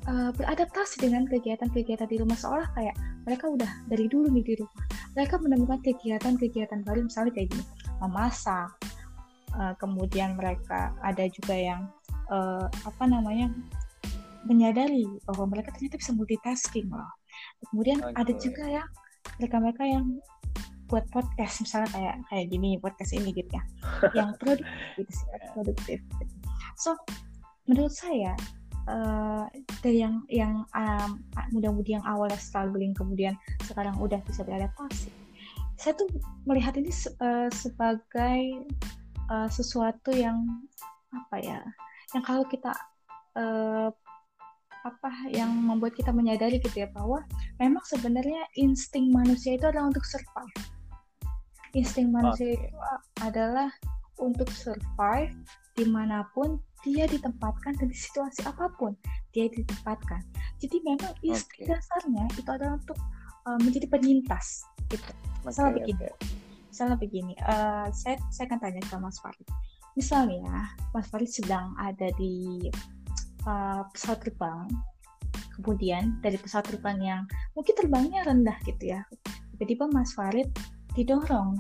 uh, 0.09 0.31
beradaptasi 0.35 1.05
dengan 1.05 1.29
kegiatan-kegiatan 1.29 2.09
di 2.09 2.17
rumah 2.19 2.35
seolah 2.35 2.69
kayak 2.73 2.97
mereka 3.29 3.53
udah 3.53 3.71
dari 3.93 4.09
dulu 4.09 4.33
nih 4.33 4.45
di 4.45 4.55
rumah 4.59 4.85
mereka 5.13 5.37
menemukan 5.37 5.79
kegiatan-kegiatan 5.85 6.81
baru 6.83 7.05
misalnya 7.05 7.33
kayak 7.37 7.49
gini 7.53 7.65
memasak 8.01 8.73
uh, 9.55 9.75
kemudian 9.77 10.35
mereka 10.35 10.97
ada 11.05 11.29
juga 11.29 11.55
yang 11.55 11.81
uh, 12.33 12.67
apa 12.85 13.05
namanya 13.05 13.53
menyadari 14.47 15.05
bahwa 15.29 15.51
mereka 15.51 15.75
ternyata 15.75 16.01
bisa 16.01 16.13
multitasking 16.15 16.89
loh. 16.89 17.13
Kemudian 17.69 18.01
okay. 18.01 18.15
ada 18.17 18.33
juga 18.39 18.65
ya 18.65 18.85
mereka-mereka 19.37 19.83
yang 19.85 20.05
buat 20.89 21.05
podcast 21.13 21.61
misalnya 21.61 21.89
kayak 21.93 22.15
kayak 22.33 22.47
gini 22.49 22.81
podcast 22.81 23.13
ini 23.13 23.29
gitu 23.37 23.53
ya, 23.53 23.65
yang 24.17 24.33
produktif 24.41 24.89
gitu 24.97 25.13
sih, 25.13 25.27
produktif. 25.53 25.99
Gitu. 26.01 26.35
So 26.81 26.97
menurut 27.69 27.93
saya 27.93 28.33
uh, 28.89 29.45
dari 29.85 30.01
yang 30.03 30.25
yang 30.33 30.65
um, 30.73 31.21
mudah-mudi 31.53 31.95
yang 31.95 32.07
awalnya 32.09 32.41
struggling 32.41 32.97
kemudian 32.97 33.37
sekarang 33.69 33.95
udah 34.01 34.19
bisa 34.25 34.43
beradaptasi. 34.43 35.13
Saya 35.79 35.95
tuh 35.95 36.11
melihat 36.49 36.75
ini 36.75 36.91
uh, 37.23 37.47
sebagai 37.55 38.67
uh, 39.31 39.47
sesuatu 39.47 40.11
yang 40.11 40.43
apa 41.15 41.37
ya, 41.39 41.61
yang 42.17 42.25
kalau 42.25 42.43
kita 42.49 42.73
uh, 43.39 43.93
apa 44.87 45.11
yang 45.29 45.53
membuat 45.53 45.95
kita 45.95 46.15
menyadari 46.15 46.63
gitu 46.63 46.87
ya 46.87 46.89
bahwa 46.91 47.21
memang 47.61 47.85
sebenarnya 47.85 48.47
insting 48.57 49.13
manusia 49.13 49.55
itu 49.61 49.69
adalah 49.69 49.93
untuk 49.93 50.07
survive. 50.09 50.57
Insting 51.77 52.09
manusia 52.09 52.57
okay. 52.57 52.73
itu 52.73 52.79
adalah 53.21 53.69
untuk 54.19 54.49
survive 54.51 55.35
di 55.77 55.85
mana 55.87 56.27
pun 56.33 56.59
dia 56.87 57.05
ditempatkan 57.11 57.75
dan 57.77 57.89
di 57.91 57.99
situasi 57.99 58.47
apa 58.47 58.71
pun 58.79 58.95
dia 59.35 59.51
ditempatkan. 59.51 60.23
Jadi 60.63 60.77
memang 60.83 61.13
okay. 61.23 61.67
dasarnya 61.67 62.25
itu 62.39 62.49
adalah 62.49 62.79
untuk 62.79 62.99
uh, 63.47 63.59
menjadi 63.63 63.87
penyintas 63.91 64.63
gitu. 64.91 65.13
Misalnya 65.43 65.71
okay, 65.75 65.79
begini, 65.83 66.05
okay. 66.07 66.15
misalnya 66.71 66.97
begini, 66.99 67.35
uh, 67.47 67.87
saya 67.91 68.17
saya 68.31 68.47
akan 68.51 68.59
tanya 68.63 68.83
ke 68.83 68.97
Mas 68.99 69.19
Farid. 69.19 69.49
Misalnya 69.99 70.75
Mas 70.95 71.07
Farid 71.11 71.31
sedang 71.31 71.75
ada 71.79 72.11
di 72.19 72.71
uh, 73.47 73.83
pesawat 73.91 74.23
terbang 74.27 74.67
kemudian 75.59 76.23
dari 76.23 76.39
pesawat 76.39 76.71
terbang 76.71 76.99
yang 77.03 77.23
mungkin 77.59 77.75
terbangnya 77.75 78.23
rendah 78.23 78.55
gitu 78.63 78.95
ya 78.95 79.03
tiba-tiba 79.59 79.91
Mas 79.91 80.15
Farid 80.15 80.47
didorong 80.95 81.59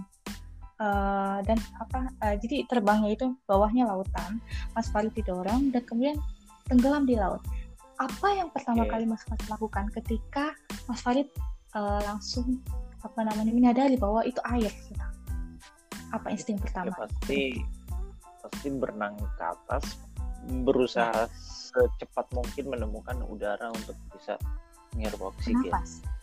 uh, 0.82 1.38
dan 1.44 1.58
apa 1.78 2.10
uh, 2.24 2.34
jadi 2.38 2.66
terbangnya 2.66 3.14
itu 3.14 3.26
bawahnya 3.46 3.86
lautan 3.86 4.42
Mas 4.74 4.88
Farid 4.90 5.14
didorong 5.14 5.70
dan 5.74 5.82
kemudian 5.84 6.18
tenggelam 6.66 7.04
di 7.04 7.18
laut 7.18 7.42
apa 7.98 8.28
yang 8.30 8.48
pertama 8.54 8.86
okay. 8.86 8.98
kali 8.98 9.04
Mas 9.10 9.22
Farid 9.26 9.46
lakukan 9.50 9.86
ketika 9.94 10.54
Mas 10.86 11.02
Farid 11.02 11.28
uh, 11.74 12.00
langsung 12.06 12.62
apa 13.02 13.20
namanya 13.22 13.54
menyadari 13.54 13.94
bahwa 13.94 14.26
itu 14.26 14.38
air 14.46 14.70
gitu. 14.70 15.06
apa 16.08 16.32
insting 16.32 16.56
pertama 16.56 16.90
ya, 16.90 16.98
pasti 17.04 17.40
pasti 18.42 18.68
berenang 18.72 19.14
ke 19.18 19.44
atas 19.44 20.00
berusaha 20.64 21.28
secepat 21.68 22.32
mungkin 22.32 22.72
menemukan 22.72 23.20
udara 23.28 23.68
untuk 23.68 23.94
bisa 24.16 24.40
menghirup 24.96 25.34
oksigen. 25.34 25.68
Bernafas. 25.68 26.17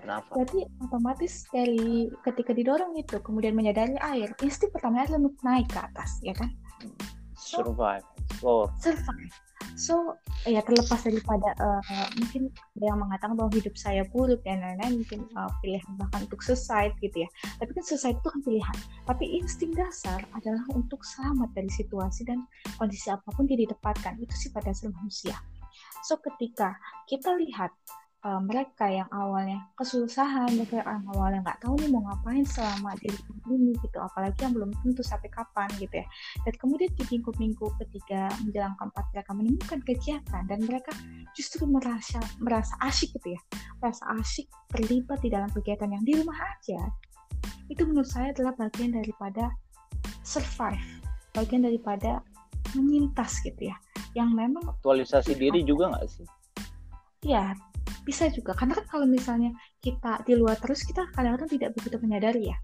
Bernafas. 0.00 0.32
berarti 0.32 0.60
otomatis 0.80 1.32
dari 1.52 2.08
ketika 2.24 2.56
didorong 2.56 2.96
itu 2.96 3.20
kemudian 3.20 3.52
menyadari 3.52 4.00
air, 4.00 4.32
insting 4.40 4.72
pertama 4.72 5.04
adalah 5.04 5.20
untuk 5.20 5.36
naik 5.44 5.68
ke 5.68 5.78
atas, 5.78 6.18
ya 6.24 6.32
kan? 6.32 6.48
Survive, 7.36 8.04
explore. 8.24 8.72
Survive. 8.80 9.32
So, 9.80 10.16
ya 10.44 10.60
terlepas 10.60 11.00
daripada 11.04 11.56
uh, 11.56 11.80
mungkin 12.20 12.52
ada 12.76 12.84
yang 12.92 13.00
mengatakan 13.00 13.32
bahwa 13.32 13.48
hidup 13.52 13.76
saya 13.80 14.04
buruk 14.12 14.44
dan 14.44 14.60
lain-lain, 14.60 15.00
mungkin 15.00 15.24
uh, 15.32 15.48
pilihan 15.64 15.88
bahkan 15.96 16.28
untuk 16.28 16.44
suicide 16.44 16.92
gitu 17.00 17.24
ya. 17.24 17.28
Tapi 17.56 17.70
kan 17.72 17.84
suicide 17.84 18.16
itu 18.20 18.28
kan 18.28 18.40
pilihan. 18.44 18.76
Tapi 19.08 19.24
insting 19.40 19.72
dasar 19.72 20.20
adalah 20.36 20.64
untuk 20.76 21.00
selamat 21.00 21.48
dari 21.56 21.72
situasi 21.72 22.28
dan 22.28 22.44
kondisi 22.76 23.08
apa 23.08 23.24
pun 23.32 23.48
dia 23.48 23.56
ditempatkan. 23.56 24.20
Itu 24.20 24.36
sifat 24.36 24.68
dasar 24.68 24.92
manusia. 24.92 25.36
So, 26.04 26.20
ketika 26.20 26.76
kita 27.08 27.32
lihat 27.40 27.72
uh, 28.24 28.40
mereka 28.40 28.86
yang 28.88 29.08
awalnya 29.12 29.64
kesusahan, 29.76 30.52
mereka 30.56 30.84
yang 30.84 31.04
awalnya 31.12 31.40
nggak 31.44 31.60
tahu 31.64 31.74
nih 31.80 31.88
mau 31.88 32.02
ngapain 32.04 32.44
selama 32.44 32.92
di 33.00 33.08
ini 33.50 33.72
gitu, 33.80 33.98
apalagi 33.98 34.38
yang 34.44 34.54
belum 34.54 34.70
tentu 34.84 35.02
sampai 35.02 35.30
kapan 35.32 35.68
gitu 35.80 35.94
ya. 36.00 36.06
Dan 36.46 36.54
kemudian 36.60 36.90
di 36.94 37.04
minggu-minggu 37.08 37.66
ketiga 37.86 38.28
menjelang 38.44 38.76
keempat 38.76 39.04
mereka 39.12 39.30
menemukan 39.32 39.80
kegiatan 39.84 40.42
dan 40.46 40.58
mereka 40.64 40.92
justru 41.34 41.64
merasa 41.64 42.20
merasa 42.38 42.74
asyik 42.84 43.16
gitu 43.20 43.34
ya, 43.34 43.40
merasa 43.80 44.02
asyik 44.20 44.46
terlibat 44.70 45.18
di 45.24 45.28
dalam 45.32 45.50
kegiatan 45.50 45.88
yang 45.88 46.04
di 46.04 46.12
rumah 46.20 46.36
aja. 46.36 46.80
Itu 47.70 47.86
menurut 47.86 48.10
saya 48.10 48.34
adalah 48.34 48.52
bagian 48.58 48.94
daripada 48.94 49.54
survive, 50.26 50.82
bagian 51.32 51.64
daripada 51.64 52.20
menyintas 52.76 53.42
gitu 53.42 53.70
ya, 53.70 53.76
yang 54.14 54.30
memang 54.30 54.62
aktualisasi 54.78 55.34
diri 55.34 55.66
juga 55.66 55.90
nggak 55.90 56.06
sih? 56.06 56.26
Ya, 57.20 57.52
bisa 58.04 58.28
juga 58.32 58.56
karena 58.56 58.76
kan 58.78 58.86
kalau 58.88 59.06
misalnya 59.06 59.52
kita 59.80 60.24
di 60.24 60.34
luar 60.34 60.56
terus 60.56 60.82
kita 60.84 61.06
kadang-kadang 61.12 61.50
tidak 61.50 61.70
begitu 61.76 61.96
menyadari 62.00 62.50
ya 62.50 62.58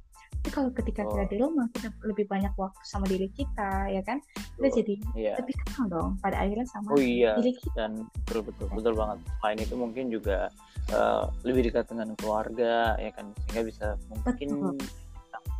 tapi 0.46 0.48
kalau 0.50 0.70
ketika 0.74 1.02
oh. 1.02 1.10
kita 1.10 1.24
di 1.26 1.36
rumah 1.42 1.66
kita 1.74 1.88
lebih 2.06 2.26
banyak 2.30 2.54
waktu 2.54 2.82
sama 2.86 3.06
diri 3.10 3.26
kita 3.34 3.90
ya 3.90 4.02
kan 4.06 4.22
kita 4.58 4.68
oh, 4.70 4.74
jadi 4.78 4.94
iya. 5.18 5.34
lebih 5.42 5.54
kenal 5.66 5.84
dong 5.90 6.10
pada 6.22 6.38
akhirnya 6.38 6.66
sama 6.70 6.94
oh, 6.94 7.02
iya. 7.02 7.34
diri 7.38 7.52
kita 7.58 7.74
dan 7.74 7.92
betul 8.26 8.42
betul 8.46 8.66
betul 8.74 8.94
banget 8.94 9.18
selain 9.42 9.58
itu 9.58 9.74
mungkin 9.74 10.04
juga 10.06 10.38
uh, 10.94 11.30
lebih 11.42 11.70
dekat 11.70 11.90
dengan 11.90 12.14
keluarga 12.18 12.94
ya 12.98 13.10
kan 13.10 13.26
sehingga 13.46 13.62
bisa 13.66 13.86
mungkin 14.06 14.78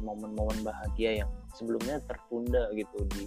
momen-momen 0.01 0.61
bahagia 0.61 1.25
yang 1.25 1.31
sebelumnya 1.57 1.99
tertunda 2.05 2.69
gitu 2.77 3.01
di 3.17 3.27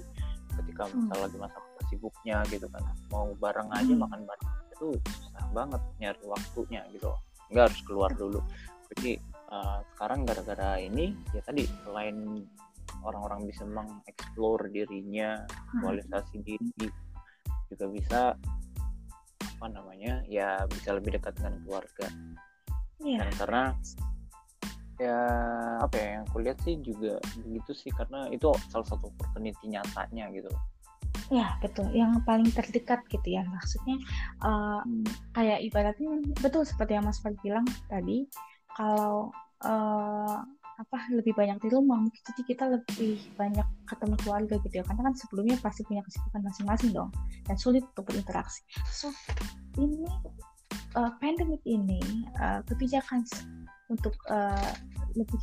ketika 0.60 0.92
misalnya 0.92 1.16
hmm. 1.16 1.26
lagi 1.26 1.38
masa 1.40 1.60
sibuknya 1.88 2.38
gitu 2.52 2.68
kan 2.70 2.84
mau 3.10 3.32
bareng 3.40 3.70
aja 3.74 3.94
hmm. 3.96 4.02
makan 4.04 4.22
bareng 4.28 4.49
itu 4.80 4.96
susah 5.12 5.46
banget 5.52 5.82
nyari 6.00 6.24
waktunya 6.24 6.82
gitu. 6.96 7.12
Nggak 7.52 7.64
harus 7.68 7.82
keluar 7.84 8.12
dulu. 8.16 8.40
Jadi 8.96 9.20
uh, 9.52 9.84
sekarang 9.94 10.24
gara-gara 10.24 10.80
ini 10.80 11.12
ya 11.36 11.44
tadi 11.44 11.68
selain 11.84 12.48
orang-orang 13.04 13.44
bisa 13.44 13.68
mengeksplor 13.68 14.72
dirinya 14.72 15.44
kualitasasi 15.84 16.42
diri 16.42 16.88
juga 17.70 17.86
bisa 17.92 18.20
apa 19.60 19.66
namanya 19.68 20.24
ya 20.26 20.64
bisa 20.72 20.96
lebih 20.96 21.20
dekat 21.20 21.36
dengan 21.36 21.60
keluarga. 21.68 22.08
Yeah. 23.04 23.20
Dan 23.20 23.30
karena 23.36 23.62
ya 25.00 25.20
apa 25.80 25.96
ya 25.96 26.08
yang 26.20 26.28
kulihat 26.32 26.58
sih 26.64 26.76
juga 26.84 27.20
begitu 27.44 27.72
sih 27.72 27.92
karena 27.96 28.28
itu 28.32 28.52
salah 28.68 28.84
satu 28.84 29.08
opportunity 29.08 29.72
nyatanya 29.72 30.28
gitu 30.36 30.52
Ya, 31.30 31.62
betul. 31.62 31.94
Yang 31.94 32.26
paling 32.26 32.50
terdekat 32.50 33.06
gitu 33.06 33.28
ya. 33.30 33.46
Maksudnya 33.46 34.02
uh, 34.42 34.82
kayak 35.38 35.62
ibaratnya 35.62 36.10
betul 36.42 36.66
seperti 36.66 36.98
yang 36.98 37.06
Mas 37.06 37.22
Fad 37.22 37.38
bilang 37.46 37.66
tadi, 37.86 38.26
kalau 38.74 39.30
uh, 39.62 40.42
apa 40.80 40.98
lebih 41.12 41.36
banyak 41.38 41.60
di 41.62 41.70
rumah, 41.70 42.02
mungkin 42.02 42.22
jadi 42.34 42.42
kita 42.48 42.66
lebih 42.72 43.22
banyak 43.38 43.68
ketemu 43.86 44.16
keluarga 44.26 44.56
gitu 44.58 44.76
ya. 44.82 44.84
Karena 44.90 45.02
kan 45.06 45.14
sebelumnya 45.14 45.58
pasti 45.62 45.86
punya 45.86 46.02
kesibukan 46.02 46.42
masing-masing 46.42 46.92
dong 46.98 47.14
dan 47.46 47.56
sulit 47.62 47.86
untuk 47.94 48.10
berinteraksi. 48.10 48.66
So, 48.90 49.14
ini 49.78 50.10
uh, 50.98 51.14
pandemik 51.22 51.62
ini 51.70 52.02
uh, 52.42 52.66
kebijakan 52.66 53.22
untuk 53.94 54.18
uh, 54.34 54.74
lebih 55.14 55.42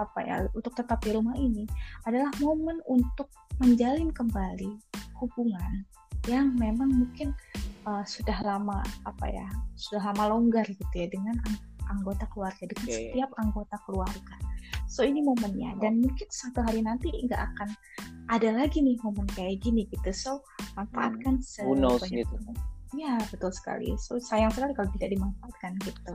apa 0.00 0.20
ya 0.24 0.36
untuk 0.56 0.72
tetap 0.72 1.02
di 1.04 1.12
rumah 1.12 1.36
ini 1.36 1.68
adalah 2.08 2.32
momen 2.40 2.80
untuk 2.88 3.28
menjalin 3.60 4.08
kembali 4.14 4.80
hubungan 5.20 5.84
yang 6.26 6.54
memang 6.58 6.90
mungkin 6.90 7.32
uh, 7.86 8.02
sudah 8.04 8.36
lama 8.42 8.82
apa 9.06 9.26
ya 9.30 9.48
sudah 9.78 10.12
lama 10.12 10.36
longgar 10.36 10.66
gitu 10.66 10.94
ya 10.94 11.08
dengan 11.08 11.38
anggota 11.88 12.28
keluarga 12.34 12.64
dengan 12.68 12.86
okay. 12.88 13.12
setiap 13.12 13.30
anggota 13.40 13.76
keluarga 13.88 14.36
so 14.88 15.00
ini 15.04 15.24
momennya 15.24 15.76
dan 15.80 16.00
oh. 16.00 16.08
mungkin 16.08 16.28
suatu 16.28 16.60
hari 16.64 16.84
nanti 16.84 17.08
nggak 17.08 17.42
akan 17.54 17.68
ada 18.28 18.52
lagi 18.52 18.84
nih 18.84 19.00
momen 19.00 19.24
kayak 19.32 19.60
gini 19.64 19.88
gitu 19.88 20.10
so 20.12 20.32
manfaatkan 20.76 21.40
hmm. 21.40 21.44
sebanyak 21.44 22.24
gitu. 22.24 22.36
ya 22.96 23.16
betul 23.32 23.52
sekali 23.52 23.96
so 23.96 24.20
sayang 24.20 24.52
sekali 24.52 24.76
kalau 24.76 24.88
tidak 24.96 25.16
dimanfaatkan 25.16 25.76
gitu 25.84 26.12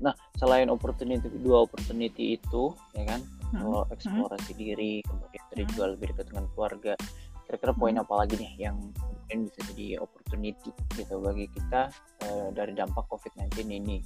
Nah, 0.00 0.14
selain 0.38 0.70
opportunity 0.70 1.26
dua 1.42 1.66
opportunity 1.66 2.38
itu, 2.38 2.72
ya 2.94 3.04
kan, 3.04 3.20
hmm. 3.20 3.58
kalau 3.58 3.82
eksplorasi 3.90 4.52
hmm. 4.54 4.60
diri, 4.60 4.92
kemudian 5.04 5.44
tadi 5.50 5.62
juga 5.74 5.84
lebih 5.92 6.06
dekat 6.14 6.26
dengan 6.30 6.46
keluarga. 6.54 6.94
Kira-kira 7.44 7.72
poin 7.76 7.94
hmm. 7.94 8.04
apa 8.04 8.14
lagi 8.24 8.34
nih 8.40 8.52
yang 8.70 8.76
mungkin 9.24 9.48
bisa 9.48 9.60
jadi 9.72 9.86
opportunity 10.04 10.70
gitu 11.00 11.16
bagi 11.24 11.48
kita 11.48 11.88
uh, 12.28 12.48
dari 12.52 12.76
dampak 12.76 13.08
COVID-19 13.08 13.72
ini 13.72 14.04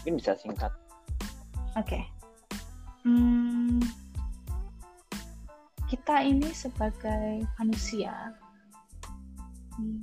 mungkin 0.00 0.16
bisa 0.16 0.32
singkat 0.40 0.72
oke 1.76 1.84
okay. 1.84 2.02
hmm, 3.04 3.76
kita 5.86 6.24
ini 6.24 6.48
sebagai 6.56 7.44
manusia 7.60 8.32
hmm, 9.76 10.00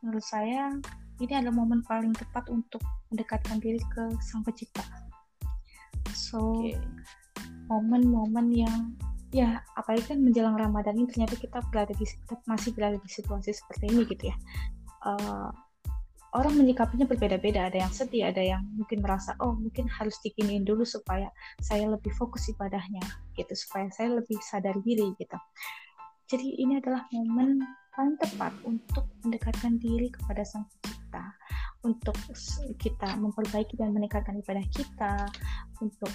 menurut 0.00 0.24
saya 0.24 0.72
ini 1.20 1.32
adalah 1.36 1.52
momen 1.52 1.84
paling 1.84 2.16
tepat 2.16 2.48
untuk 2.48 2.80
mendekatkan 3.12 3.60
diri 3.60 3.84
ke 3.92 4.16
sang 4.24 4.40
pencipta 4.40 4.82
so 6.16 6.56
momen-momen 7.68 8.48
okay. 8.48 8.64
yang 8.64 8.96
ya 9.32 9.64
apalagi 9.74 10.12
kan 10.12 10.20
menjelang 10.20 10.54
Ramadan 10.54 10.92
ini 10.94 11.08
ternyata 11.08 11.40
kita 11.40 11.64
berada 11.72 11.96
di 11.96 12.04
masih 12.44 12.70
berada 12.76 13.00
di 13.00 13.08
situasi 13.08 13.56
seperti 13.56 13.88
ini 13.88 14.04
gitu 14.04 14.28
ya. 14.28 14.36
Uh, 15.02 15.48
orang 16.36 16.56
menyikapinya 16.56 17.08
berbeda-beda. 17.08 17.72
Ada 17.72 17.88
yang 17.88 17.92
sedih 17.92 18.28
ada 18.28 18.44
yang 18.44 18.62
mungkin 18.76 19.00
merasa 19.00 19.32
oh 19.40 19.56
mungkin 19.56 19.88
harus 19.88 20.20
dikinin 20.20 20.68
dulu 20.68 20.84
supaya 20.84 21.32
saya 21.64 21.88
lebih 21.88 22.12
fokus 22.16 22.52
ibadahnya 22.52 23.02
gitu 23.34 23.56
supaya 23.56 23.88
saya 23.88 24.20
lebih 24.20 24.36
sadar 24.44 24.76
diri 24.84 25.16
gitu. 25.16 25.38
Jadi 26.28 26.60
ini 26.60 26.80
adalah 26.80 27.08
momen 27.12 27.60
paling 27.92 28.16
tepat 28.16 28.52
untuk 28.64 29.04
mendekatkan 29.20 29.76
diri 29.76 30.08
kepada 30.08 30.44
sang 30.48 30.64
pencipta 30.80 31.24
untuk 31.84 32.16
kita 32.80 33.20
memperbaiki 33.20 33.76
dan 33.76 33.92
meningkatkan 33.92 34.40
ibadah 34.40 34.64
kita 34.72 35.28
untuk 35.84 36.08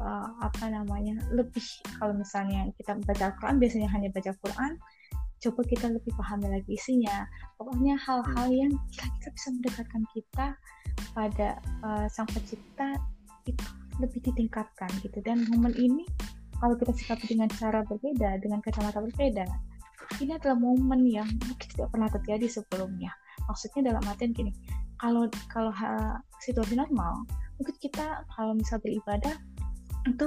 uh, 0.00 0.28
apa 0.40 0.72
namanya 0.72 1.20
lebih 1.30 1.62
kalau 2.00 2.16
misalnya 2.16 2.66
kita 2.80 2.96
baca 3.04 3.30
Al-Quran 3.30 3.56
biasanya 3.60 3.88
hanya 3.92 4.08
baca 4.10 4.32
Quran 4.40 4.80
coba 5.40 5.64
kita 5.64 5.88
lebih 5.88 6.12
pahami 6.20 6.52
lagi 6.52 6.76
isinya. 6.76 7.24
Pokoknya 7.56 7.96
hal-hal 7.96 8.48
hmm. 8.52 8.60
yang 8.60 8.72
kira-kira 8.92 9.30
bisa 9.32 9.48
mendekatkan 9.56 10.02
kita 10.12 10.46
pada 11.16 11.48
uh, 11.80 12.06
sang 12.12 12.28
pencipta 12.28 13.00
itu 13.48 13.64
lebih 13.96 14.20
ditingkatkan 14.20 14.92
gitu. 15.00 15.24
Dan 15.24 15.48
momen 15.48 15.72
ini 15.80 16.04
kalau 16.60 16.76
kita 16.76 16.92
sikapi 16.92 17.24
dengan 17.32 17.48
cara 17.48 17.80
berbeda 17.88 18.36
dengan 18.44 18.60
kacamata 18.60 19.00
berbeda 19.00 19.48
ini 20.20 20.36
adalah 20.36 20.58
momen 20.58 21.06
yang 21.08 21.28
mungkin 21.48 21.66
tidak 21.70 21.88
pernah 21.88 22.10
terjadi 22.12 22.60
sebelumnya. 22.60 23.14
Maksudnya 23.48 23.96
dalam 23.96 24.04
artian 24.04 24.36
gini 24.36 24.52
kalau 25.00 25.24
kalau 25.48 25.72
situasi 26.44 26.76
normal 26.76 27.24
mungkin 27.56 27.76
kita 27.80 28.24
kalau 28.36 28.52
misal 28.52 28.76
beribadah 28.84 29.32
itu 30.08 30.26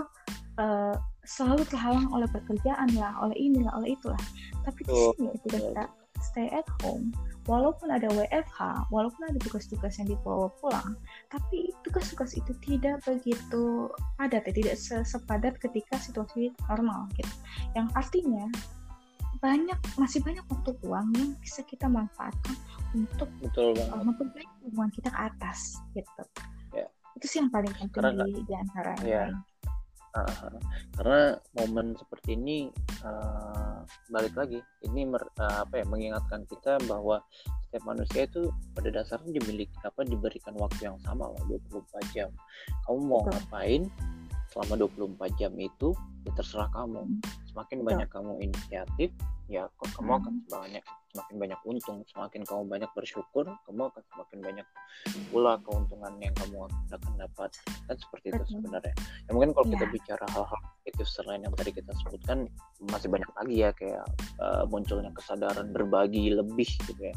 uh, 0.59 0.95
selalu 1.23 1.63
terhalang 1.71 2.07
oleh 2.11 2.27
pekerjaan 2.29 2.91
lah, 2.99 3.15
oleh 3.23 3.35
inilah, 3.39 3.71
oleh 3.79 3.95
itulah. 3.95 4.19
Tapi 4.67 4.79
di 4.83 4.93
sini 4.93 5.29
ketika 5.39 5.59
kita 5.59 5.85
stay 6.23 6.47
at 6.51 6.67
home, 6.83 7.11
walaupun 7.47 7.91
ada 7.91 8.07
WFH, 8.11 8.87
walaupun 8.91 9.27
ada 9.27 9.39
tugas-tugas 9.43 9.99
yang 9.99 10.11
dibawa 10.11 10.47
pulang, 10.59 10.95
tapi 11.31 11.71
tugas-tugas 11.83 12.35
itu 12.35 12.51
tidak 12.63 13.03
begitu 13.03 13.91
padat, 14.19 14.43
ya, 14.47 14.53
tidak 14.55 14.75
sepadat 15.07 15.53
ketika 15.59 15.99
situasi 15.99 16.51
normal 16.67 17.07
gitu. 17.19 17.33
Yang 17.75 17.87
artinya 17.95 18.45
banyak 19.43 19.75
masih 19.99 20.23
banyak 20.23 20.43
waktu 20.47 20.71
luang 20.87 21.11
yang 21.19 21.35
bisa 21.43 21.67
kita 21.67 21.91
manfaatkan 21.91 22.55
untuk 22.95 23.27
Betul 23.43 23.75
uh, 23.75 23.99
memperbaiki 23.99 24.71
hubungan 24.71 24.91
kita 24.95 25.11
ke 25.11 25.19
atas 25.19 25.83
gitu. 25.91 26.23
Ya. 26.71 26.87
Itu 27.19 27.25
sih 27.27 27.37
yang 27.43 27.51
paling 27.51 27.75
penting 27.75 27.91
Karena, 27.91 28.23
di, 28.23 28.39
di 28.39 28.53
antara 28.55 28.95
ya. 29.03 29.27
lain 29.27 29.52
karena 30.93 31.41
momen 31.57 31.97
seperti 31.97 32.37
ini 32.37 32.69
uh, 33.01 33.81
balik 34.13 34.37
lagi 34.37 34.61
ini 34.85 35.09
mer, 35.09 35.25
uh, 35.41 35.65
apa 35.65 35.81
ya 35.81 35.85
mengingatkan 35.89 36.45
kita 36.45 36.77
bahwa 36.85 37.17
setiap 37.65 37.83
manusia 37.89 38.29
itu 38.29 38.53
pada 38.77 38.93
dasarnya 38.93 39.41
dimiliki 39.41 39.73
apa 39.81 40.05
diberikan 40.05 40.53
waktu 40.61 40.85
yang 40.85 40.97
sama 41.01 41.33
lah 41.33 41.41
24 41.49 42.13
jam 42.13 42.29
kamu 42.85 42.99
mau 43.01 43.25
Betul. 43.25 43.33
ngapain 43.33 43.81
selama 44.53 44.73
24 44.85 45.41
jam 45.41 45.53
itu 45.57 45.97
ya 46.29 46.31
terserah 46.37 46.69
kamu 46.69 47.01
hmm. 47.01 47.19
semakin 47.49 47.77
Betul. 47.81 47.87
banyak 47.89 48.09
kamu 48.13 48.31
inisiatif 48.45 49.09
ya 49.53 49.69
kamu 49.77 50.09
hmm. 50.09 50.19
akan 50.25 50.35
banyak 50.49 50.85
semakin 51.13 51.35
banyak 51.37 51.59
untung 51.69 52.01
semakin 52.09 52.41
kamu 52.41 52.61
banyak 52.65 52.91
bersyukur 52.97 53.45
kamu 53.69 53.81
akan 53.85 54.03
semakin 54.09 54.39
banyak 54.41 54.67
pula 55.29 55.61
keuntungan 55.61 56.13
yang 56.17 56.33
kamu 56.41 56.65
akan 56.65 57.13
dapat 57.21 57.53
kan 57.85 57.95
seperti 58.01 58.33
itu 58.33 58.57
sebenarnya 58.57 58.93
ya 58.97 59.29
mungkin 59.29 59.53
kalau 59.53 59.65
yeah. 59.69 59.73
kita 59.77 59.85
iya. 59.85 59.93
bicara 59.93 60.25
hal-hal 60.33 60.61
itu 60.89 61.03
selain 61.05 61.41
yang 61.45 61.53
tadi 61.53 61.69
kita 61.69 61.91
sebutkan 62.01 62.49
masih 62.89 63.13
banyak 63.13 63.29
lagi 63.37 63.55
ya 63.61 63.69
kayak 63.77 64.05
uh, 64.41 64.65
munculnya 64.65 65.13
kesadaran 65.13 65.69
berbagi 65.69 66.33
lebih 66.33 66.69
gitu 66.89 67.13
ya 67.13 67.15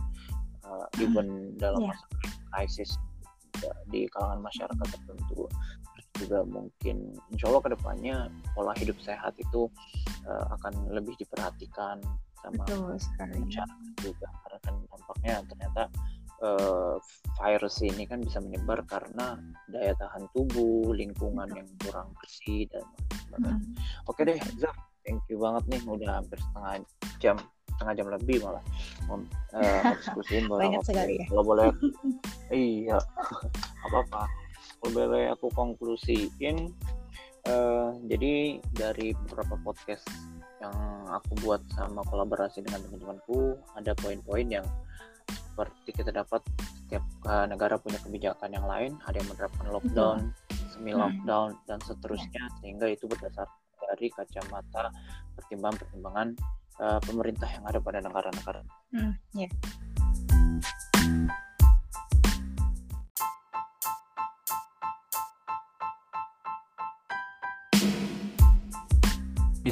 uh, 0.68 0.84
even 1.00 1.56
dalam 1.56 1.88
yeah. 1.88 1.96
masa 1.96 2.04
krisis 2.52 2.90
ya, 3.64 3.72
di 3.88 4.04
kalangan 4.12 4.44
masyarakat 4.44 4.86
tertentu 4.92 5.48
juga 6.18 6.42
mungkin 6.44 7.16
insya 7.32 7.52
Allah 7.52 7.62
ke 7.62 7.70
depannya 7.76 8.16
pola 8.56 8.72
hidup 8.76 8.96
sehat 9.00 9.36
itu 9.36 9.68
uh, 10.24 10.44
akan 10.60 10.92
lebih 10.92 11.14
diperhatikan 11.20 12.00
sama 12.40 12.62
masyarakat 12.68 13.68
juga 14.00 14.28
karena 14.44 14.58
kan 14.62 14.74
dampaknya 14.86 15.34
ternyata 15.50 15.82
uh, 16.44 16.94
virus 17.40 17.76
ini 17.82 18.04
kan 18.06 18.22
bisa 18.22 18.38
menyebar 18.38 18.84
karena 18.86 19.40
daya 19.72 19.92
tahan 19.98 20.28
tubuh 20.32 20.94
lingkungan 20.94 21.48
yang 21.52 21.68
kurang 21.82 22.12
bersih 22.22 22.68
dan 22.70 22.84
sebagainya. 23.26 23.58
Hmm. 23.58 24.08
Oke 24.08 24.20
deh 24.22 24.38
Zaf, 24.60 24.76
thank 25.02 25.22
you 25.26 25.40
banget 25.40 25.64
nih 25.70 25.80
udah 25.86 26.22
hampir 26.22 26.38
setengah 26.38 26.72
jam 27.18 27.36
setengah 27.76 27.94
jam 28.00 28.06
lebih 28.08 28.36
malah 28.40 28.64
uh, 29.12 29.20
diskusiin 30.00 30.48
banyak 30.48 30.80
sekali 30.80 31.20
ya. 31.20 31.26
kalau 31.28 31.44
boleh 31.44 31.68
iya 32.48 32.96
apa 33.84 33.96
apa 34.08 34.22
boleh 34.90 35.30
aku 35.32 35.50
konklusiin 35.54 36.70
uh, 37.48 37.90
jadi 38.06 38.60
dari 38.74 39.14
beberapa 39.26 39.56
podcast 39.62 40.06
yang 40.60 40.76
aku 41.12 41.36
buat 41.44 41.60
sama 41.76 42.00
kolaborasi 42.08 42.64
dengan 42.64 42.82
teman-temanku 42.88 43.60
ada 43.76 43.92
poin-poin 43.98 44.48
yang 44.48 44.66
seperti 45.28 46.02
kita 46.02 46.12
dapat 46.12 46.44
setiap 46.84 47.04
uh, 47.28 47.48
negara 47.48 47.80
punya 47.80 47.96
kebijakan 48.00 48.52
yang 48.52 48.66
lain 48.68 48.96
ada 49.08 49.16
yang 49.16 49.28
menerapkan 49.28 49.66
lockdown 49.72 50.18
hmm. 50.32 50.66
semi 50.72 50.92
lockdown 50.92 51.56
hmm. 51.56 51.64
dan 51.64 51.78
seterusnya 51.84 52.44
sehingga 52.60 52.86
itu 52.88 53.08
berdasar 53.08 53.48
dari 53.86 54.10
kacamata 54.12 54.90
pertimbangan-pertimbangan 55.38 56.28
uh, 56.82 57.00
pemerintah 57.04 57.48
yang 57.48 57.64
ada 57.64 57.78
pada 57.78 57.98
negara-negara. 58.02 58.60
Hmm, 58.92 59.12
yeah. 59.32 59.52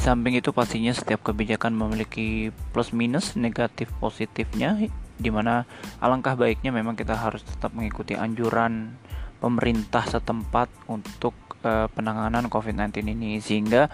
Samping 0.04 0.36
itu 0.36 0.52
pastinya 0.52 0.92
setiap 0.92 1.24
kebijakan 1.24 1.72
memiliki 1.72 2.52
plus 2.76 2.92
minus 2.92 3.40
negatif 3.40 3.88
positifnya 3.96 4.76
di 5.16 5.30
mana 5.32 5.64
alangkah 5.96 6.36
baiknya 6.36 6.76
memang 6.76 6.92
kita 6.92 7.16
harus 7.16 7.40
tetap 7.40 7.72
mengikuti 7.72 8.12
anjuran 8.12 9.00
pemerintah 9.40 10.04
setempat 10.04 10.68
untuk 10.92 11.32
uh, 11.64 11.88
penanganan 11.88 12.52
COVID-19 12.52 13.00
ini. 13.16 13.40
Sehingga 13.40 13.88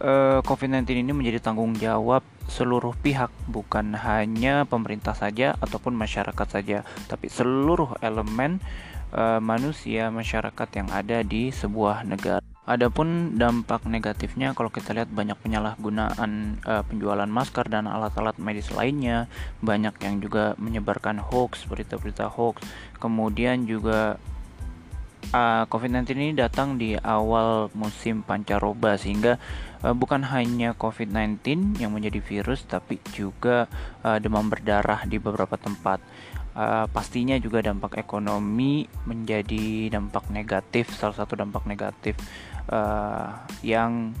uh, 0.00 0.40
COVID-19 0.40 0.88
ini 1.04 1.12
menjadi 1.12 1.44
tanggung 1.44 1.76
jawab 1.76 2.24
seluruh 2.48 2.96
pihak 3.04 3.28
bukan 3.44 3.92
hanya 3.92 4.64
pemerintah 4.64 5.12
saja 5.12 5.54
ataupun 5.62 5.94
masyarakat 5.94 6.48
saja 6.50 6.82
tapi 7.06 7.30
seluruh 7.30 7.94
elemen 8.02 8.58
uh, 9.14 9.38
manusia 9.38 10.10
masyarakat 10.10 10.68
yang 10.74 10.88
ada 10.90 11.22
di 11.22 11.54
sebuah 11.54 12.02
negara 12.02 12.41
Adapun 12.62 13.34
dampak 13.42 13.90
negatifnya 13.90 14.54
kalau 14.54 14.70
kita 14.70 14.94
lihat 14.94 15.10
banyak 15.10 15.34
penyalahgunaan 15.34 16.62
uh, 16.62 16.86
penjualan 16.86 17.26
masker 17.26 17.66
dan 17.66 17.90
alat-alat 17.90 18.38
medis 18.38 18.70
lainnya, 18.70 19.26
banyak 19.58 19.90
yang 19.98 20.22
juga 20.22 20.54
menyebarkan 20.62 21.18
hoax, 21.18 21.66
berita-berita 21.66 22.30
hoax. 22.30 22.62
Kemudian 23.02 23.66
juga 23.66 24.14
uh, 25.34 25.64
COVID-19 25.66 26.06
ini 26.14 26.30
datang 26.38 26.78
di 26.78 26.94
awal 26.94 27.66
musim 27.74 28.22
pancaroba 28.22 28.94
sehingga 28.94 29.42
uh, 29.82 29.90
bukan 29.90 30.22
hanya 30.30 30.78
COVID-19 30.78 31.82
yang 31.82 31.90
menjadi 31.90 32.22
virus 32.22 32.62
tapi 32.62 33.02
juga 33.10 33.66
demam 34.22 34.46
berdarah 34.46 35.02
di 35.02 35.18
beberapa 35.18 35.58
tempat 35.58 35.98
uh, 36.56 36.86
pastinya 36.88 37.36
juga 37.40 37.64
dampak 37.64 38.00
ekonomi 38.00 38.86
menjadi 39.08 39.92
dampak 39.92 40.28
negatif 40.32 40.92
salah 40.96 41.16
satu 41.16 41.36
dampak 41.36 41.64
negatif 41.68 42.16
uh, 42.72 43.44
yang 43.64 44.12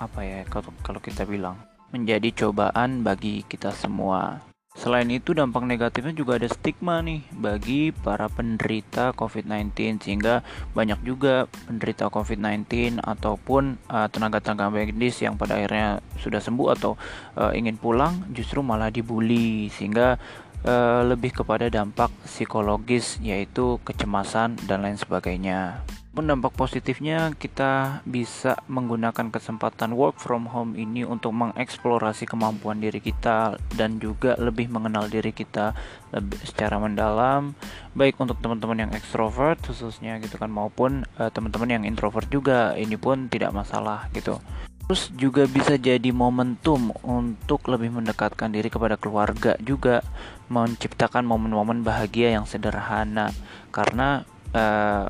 apa 0.00 0.20
ya 0.24 0.40
kalau 0.82 1.00
kita 1.00 1.22
bilang 1.28 1.58
menjadi 1.92 2.32
cobaan 2.32 3.04
bagi 3.04 3.44
kita 3.46 3.70
semua. 3.76 4.40
Selain 4.72 5.04
itu 5.12 5.36
dampak 5.36 5.68
negatifnya 5.68 6.16
juga 6.16 6.40
ada 6.40 6.48
stigma 6.48 7.04
nih 7.04 7.20
bagi 7.28 7.92
para 7.92 8.32
penderita 8.32 9.12
COVID-19 9.12 10.00
sehingga 10.00 10.40
banyak 10.72 10.96
juga 11.04 11.44
penderita 11.68 12.08
COVID-19 12.08 12.96
ataupun 13.04 13.76
uh, 13.92 14.08
tenaga-tenaga 14.08 14.72
medis 14.72 15.20
yang 15.20 15.36
pada 15.36 15.60
akhirnya 15.60 16.00
sudah 16.16 16.40
sembuh 16.40 16.68
atau 16.72 16.96
uh, 17.36 17.52
ingin 17.52 17.76
pulang 17.76 18.24
justru 18.32 18.64
malah 18.64 18.88
dibully. 18.88 19.68
Sehingga 19.68 20.16
uh, 20.66 21.02
lebih 21.06 21.34
kepada 21.34 21.68
dampak 21.68 22.10
psikologis 22.26 23.18
yaitu 23.22 23.78
kecemasan 23.86 24.58
dan 24.66 24.82
lain 24.82 24.98
sebagainya. 24.98 25.82
Pun 26.12 26.28
dampak 26.28 26.52
positifnya 26.52 27.32
kita 27.32 28.04
bisa 28.04 28.60
menggunakan 28.68 29.32
kesempatan 29.32 29.96
work 29.96 30.20
from 30.20 30.44
home 30.44 30.76
ini 30.76 31.08
untuk 31.08 31.32
mengeksplorasi 31.32 32.28
kemampuan 32.28 32.84
diri 32.84 33.00
kita 33.00 33.56
dan 33.72 33.96
juga 33.96 34.36
lebih 34.36 34.68
mengenal 34.68 35.08
diri 35.08 35.32
kita 35.32 35.72
lebih 36.12 36.36
secara 36.44 36.76
mendalam 36.76 37.56
baik 37.96 38.20
untuk 38.20 38.36
teman-teman 38.44 38.84
yang 38.84 38.92
ekstrovert 38.92 39.64
khususnya 39.64 40.20
gitu 40.20 40.36
kan 40.36 40.52
maupun 40.52 41.08
uh, 41.16 41.32
teman-teman 41.32 41.80
yang 41.80 41.84
introvert 41.88 42.28
juga. 42.28 42.76
Ini 42.76 43.00
pun 43.00 43.32
tidak 43.32 43.56
masalah 43.56 44.12
gitu. 44.12 44.36
Terus 44.92 45.08
juga 45.16 45.48
bisa 45.48 45.80
jadi 45.80 46.12
momentum 46.12 46.92
untuk 47.00 47.64
lebih 47.72 47.88
mendekatkan 47.88 48.52
diri 48.52 48.68
kepada 48.68 49.00
keluarga 49.00 49.56
juga 49.62 50.04
menciptakan 50.52 51.24
momen-momen 51.24 51.80
bahagia 51.80 52.36
yang 52.36 52.44
sederhana. 52.44 53.32
Karena 53.72 54.28
uh, 54.52 55.08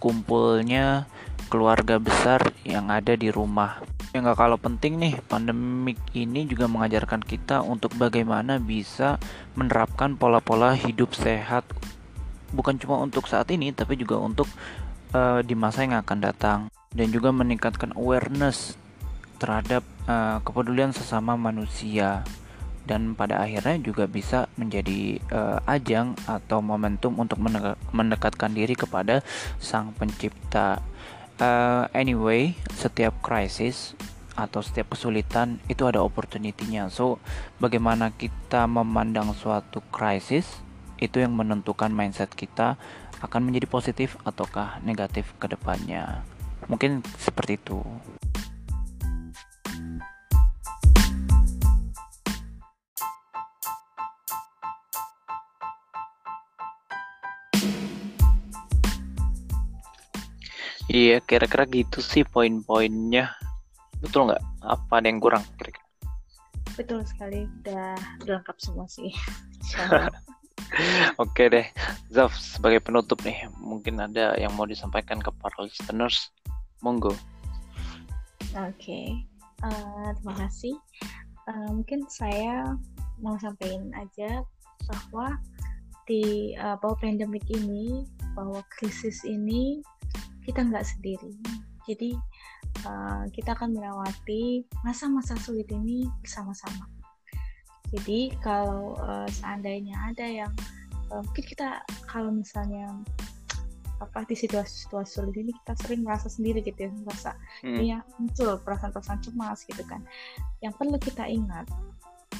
kumpulnya 0.00 1.04
keluarga 1.52 2.00
besar 2.00 2.56
yang 2.64 2.88
ada 2.88 3.12
di 3.12 3.28
rumah. 3.28 3.84
Yang 4.16 4.32
gak 4.32 4.38
kalah 4.40 4.60
penting 4.60 4.96
nih, 4.96 5.14
pandemik 5.28 6.00
ini 6.16 6.48
juga 6.48 6.64
mengajarkan 6.64 7.20
kita 7.20 7.60
untuk 7.60 7.92
bagaimana 8.00 8.56
bisa 8.56 9.20
menerapkan 9.52 10.16
pola-pola 10.16 10.72
hidup 10.72 11.12
sehat. 11.12 11.68
Bukan 12.56 12.80
cuma 12.80 13.00
untuk 13.04 13.28
saat 13.28 13.52
ini 13.52 13.72
tapi 13.76 14.00
juga 14.00 14.16
untuk 14.16 14.48
uh, 15.12 15.44
di 15.44 15.52
masa 15.52 15.84
yang 15.84 16.00
akan 16.00 16.18
datang. 16.24 16.60
Dan 16.92 17.08
juga 17.08 17.32
meningkatkan 17.32 17.96
awareness 17.96 18.76
terhadap 19.40 19.80
uh, 20.08 20.44
kepedulian 20.44 20.92
sesama 20.92 21.40
manusia 21.40 22.20
dan 22.82 23.14
pada 23.14 23.38
akhirnya 23.42 23.78
juga 23.78 24.10
bisa 24.10 24.50
menjadi 24.58 25.22
uh, 25.30 25.58
ajang 25.70 26.18
atau 26.26 26.58
momentum 26.58 27.14
untuk 27.18 27.38
mendekatkan 27.94 28.50
diri 28.50 28.74
kepada 28.74 29.22
sang 29.62 29.94
pencipta. 29.94 30.82
Uh, 31.38 31.88
anyway, 31.94 32.54
setiap 32.74 33.18
krisis 33.22 33.96
atau 34.32 34.64
setiap 34.64 34.96
kesulitan 34.96 35.60
itu 35.68 35.84
ada 35.84 36.00
opportunity-nya. 36.00 36.88
So, 36.88 37.20
bagaimana 37.60 38.12
kita 38.14 38.64
memandang 38.64 39.36
suatu 39.36 39.84
krisis 39.92 40.62
itu 41.02 41.18
yang 41.18 41.34
menentukan 41.34 41.90
mindset 41.90 42.30
kita 42.32 42.78
akan 43.22 43.50
menjadi 43.50 43.66
positif 43.70 44.18
ataukah 44.26 44.82
negatif 44.82 45.34
ke 45.38 45.46
depannya. 45.50 46.26
Mungkin 46.70 47.02
seperti 47.18 47.58
itu. 47.58 47.82
Iya, 60.92 61.24
kira-kira 61.24 61.64
gitu 61.72 62.04
sih 62.04 62.20
poin-poinnya. 62.20 63.32
Betul 64.04 64.28
nggak? 64.28 64.44
Apa 64.60 65.00
ada 65.00 65.08
yang 65.08 65.24
kurang 65.24 65.40
kira-kira? 65.56 65.88
Betul 66.76 67.00
sekali, 67.08 67.48
udah, 67.64 67.96
lengkap 68.28 68.56
semua 68.60 68.84
sih. 68.92 69.08
Oke 71.22 71.48
deh, 71.48 71.64
Zaf 72.12 72.36
sebagai 72.36 72.84
penutup 72.84 73.24
nih, 73.24 73.48
mungkin 73.56 74.04
ada 74.04 74.36
yang 74.36 74.52
mau 74.52 74.68
disampaikan 74.68 75.16
ke 75.16 75.32
para 75.40 75.64
listeners, 75.64 76.28
monggo. 76.84 77.16
Oke, 78.52 78.76
okay. 78.76 79.06
uh, 79.64 79.72
eh, 79.72 80.08
terima 80.20 80.34
kasih. 80.44 80.76
Uh, 81.48 81.72
mungkin 81.72 82.04
saya 82.12 82.76
mau 83.16 83.40
sampaikan 83.40 83.96
aja 83.96 84.44
bahwa 84.92 85.40
di 86.04 86.52
uh, 86.60 86.76
bahwa 86.84 87.00
pandemik 87.00 87.48
ini, 87.48 88.04
bahwa 88.36 88.60
krisis 88.76 89.24
ini 89.24 89.80
kita 90.46 90.62
nggak 90.66 90.86
sendiri. 90.86 91.32
Jadi 91.86 92.14
uh, 92.86 93.26
kita 93.34 93.58
akan 93.58 93.74
melewati 93.74 94.62
masa-masa 94.86 95.34
sulit 95.38 95.66
ini 95.74 96.06
bersama-sama. 96.22 96.86
Jadi 97.92 98.32
kalau 98.40 98.96
uh, 99.02 99.28
seandainya 99.28 99.98
ada 100.08 100.24
yang 100.24 100.52
uh, 101.12 101.20
mungkin 101.20 101.44
kita 101.44 101.82
kalau 102.08 102.32
misalnya 102.32 102.88
apa 104.02 104.26
di 104.26 104.34
situasi-situasi 104.34 105.10
sulit 105.14 105.36
ini 105.38 105.54
kita 105.62 105.78
sering 105.78 106.02
merasa 106.02 106.26
sendiri 106.26 106.58
gitu 106.58 106.74
ya 106.74 106.90
merasa 107.06 107.38
hmm. 107.62 107.78
ya 107.78 107.98
muncul 108.18 108.58
perasaan-perasaan 108.58 109.22
cemas 109.22 109.62
gitu 109.62 109.86
kan 109.86 110.02
yang 110.58 110.74
perlu 110.74 110.98
kita 110.98 111.22
ingat 111.30 111.70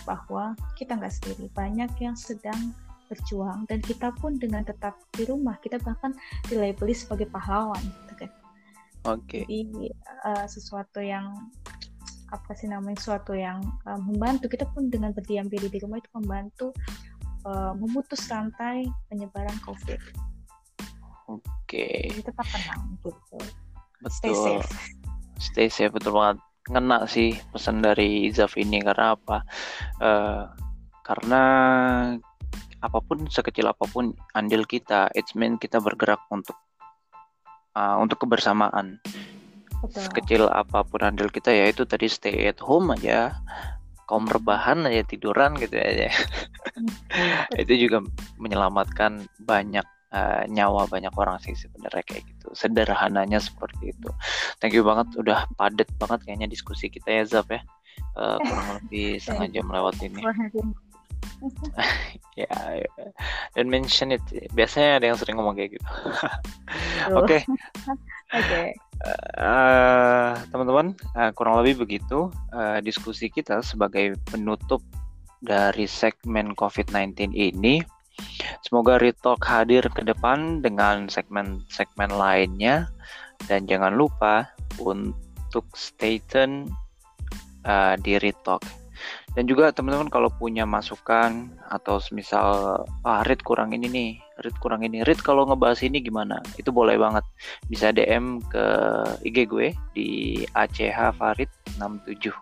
bahwa 0.03 0.59
kita 0.75 0.99
nggak 0.99 1.15
sendiri 1.15 1.47
banyak 1.55 1.91
yang 2.03 2.19
sedang 2.19 2.75
berjuang 3.13 3.69
dan 3.69 3.85
kita 3.85 4.09
pun 4.17 4.41
dengan 4.41 4.65
tetap 4.65 4.97
di 5.13 5.29
rumah 5.29 5.61
kita 5.61 5.77
bahkan 5.85 6.17
dilabeli 6.49 6.97
sebagai 6.97 7.29
pahlawan 7.29 7.85
gitu 7.85 8.25
kan. 8.25 8.31
Oke. 9.13 9.45
Okay. 9.45 9.45
jadi 9.45 9.93
uh, 10.25 10.47
sesuatu 10.49 11.05
yang 11.05 11.37
apa 12.33 12.57
sih 12.57 12.65
namanya 12.65 12.97
sesuatu 12.97 13.37
yang 13.37 13.61
uh, 13.85 14.01
membantu 14.01 14.49
kita 14.49 14.65
pun 14.73 14.89
dengan 14.89 15.13
berdiam 15.13 15.45
diri 15.53 15.69
di 15.69 15.77
rumah 15.85 16.01
itu 16.01 16.09
membantu 16.17 16.73
uh, 17.45 17.77
memutus 17.77 18.25
rantai 18.33 18.89
penyebaran 19.13 19.59
covid. 19.61 20.01
Oke. 21.29 21.45
Okay. 21.69 22.09
jadi 22.09 22.33
tetap 22.33 22.47
tenang 22.49 22.81
gitu. 22.97 23.13
Betul. 24.01 24.11
stay 24.11 24.33
safe. 24.33 24.71
Stay 25.39 25.69
safe 25.69 25.93
betul 25.93 26.17
banget. 26.17 26.41
Ngena 26.73 27.11
sih 27.11 27.35
pesan 27.51 27.83
dari 27.83 28.31
Izaf 28.31 28.55
ini 28.57 28.81
karena 28.81 29.19
apa? 29.19 29.39
Uh, 29.99 30.47
karena 31.03 31.43
apa 32.83 32.99
pun 32.99 33.25
sekecil 33.31 33.71
apa 33.71 33.87
pun 33.87 34.11
andil 34.35 34.67
kita 34.67 35.07
it's 35.15 35.39
mean 35.39 35.55
kita 35.57 35.79
bergerak 35.79 36.21
untuk 36.35 36.59
uh, 37.79 37.97
untuk 38.03 38.27
kebersamaan. 38.27 38.99
Betul. 39.83 39.99
sekecil 40.07 40.43
apa 40.47 40.87
pun 40.87 41.03
andil 41.03 41.27
kita 41.27 41.51
ya 41.51 41.67
itu 41.67 41.83
tadi 41.83 42.07
stay 42.07 42.47
at 42.47 42.63
home 42.63 42.95
aja. 42.95 43.35
Kaum 44.07 44.31
rebahan 44.31 44.87
aja 44.87 45.03
tiduran 45.07 45.57
gitu 45.57 45.79
aja. 45.79 46.13
Itu 47.63 47.73
juga 47.81 48.05
menyelamatkan 48.37 49.25
banyak 49.41 49.87
uh, 50.13 50.45
nyawa 50.53 50.85
banyak 50.91 51.15
orang 51.17 51.41
sih 51.41 51.57
sebenarnya 51.57 52.05
kayak 52.05 52.29
gitu. 52.29 52.53
Sederhananya 52.53 53.41
seperti 53.41 53.95
itu. 53.95 54.11
Thank 54.61 54.77
you 54.77 54.85
banget 54.85 55.17
udah 55.17 55.49
padet 55.57 55.89
banget 55.97 56.29
kayaknya 56.29 56.51
diskusi 56.51 56.93
kita 56.93 57.09
ya 57.09 57.25
Zap 57.25 57.49
ya. 57.49 57.65
Uh, 58.13 58.37
kurang 58.43 58.69
lebih 58.85 59.17
setengah 59.17 59.49
jam 59.49 59.67
lewat 59.71 59.97
ini 60.05 60.21
ya, 62.41 62.53
ya. 62.79 62.91
Dan 63.55 63.67
mention 63.69 64.15
it. 64.15 64.23
Biasanya 64.55 65.03
ada 65.03 65.07
yang 65.13 65.19
sering 65.19 65.37
ngomong 65.39 65.59
kayak 65.59 65.79
gitu. 65.79 65.89
Oke. 67.19 67.43
Oke. 68.39 68.63
Eh, 69.03 70.33
teman-teman 70.55 70.95
uh, 71.19 71.31
kurang 71.35 71.59
lebih 71.59 71.83
begitu 71.83 72.31
uh, 72.55 72.79
diskusi 72.79 73.27
kita 73.27 73.59
sebagai 73.61 74.15
penutup 74.31 74.79
dari 75.43 75.91
segmen 75.91 76.55
COVID-19 76.55 77.35
ini. 77.35 77.83
Semoga 78.63 79.03
Retalk 79.03 79.43
hadir 79.43 79.83
ke 79.91 80.07
depan 80.07 80.63
dengan 80.63 81.11
segmen-segmen 81.11 82.15
lainnya. 82.15 82.87
Dan 83.51 83.67
jangan 83.67 83.99
lupa 83.99 84.47
untuk 84.79 85.67
stay 85.75 86.23
tune 86.31 86.71
uh, 87.67 87.99
di 87.99 88.23
Retalk 88.23 88.63
dan 89.33 89.49
juga 89.49 89.73
teman-teman 89.73 90.13
kalau 90.13 90.29
punya 90.29 90.69
masukan 90.69 91.49
atau 91.73 91.97
misal 92.13 92.81
ah 93.01 93.25
Rit 93.25 93.41
kurang 93.41 93.73
ini 93.73 93.89
nih 93.89 94.11
Rit 94.45 94.57
kurang 94.61 94.85
ini. 94.85 95.01
Rit 95.07 95.25
kalau 95.25 95.49
ngebahas 95.49 95.81
ini 95.81 96.05
gimana? 96.05 96.43
Itu 96.61 96.69
boleh 96.75 97.01
banget. 97.01 97.25
Bisa 97.71 97.95
DM 97.95 98.45
ke 98.51 98.65
IG 99.25 99.49
gue 99.49 99.69
di 99.97 100.43
ACH 100.53 101.17
Farid 101.17 101.49
67 101.81 102.33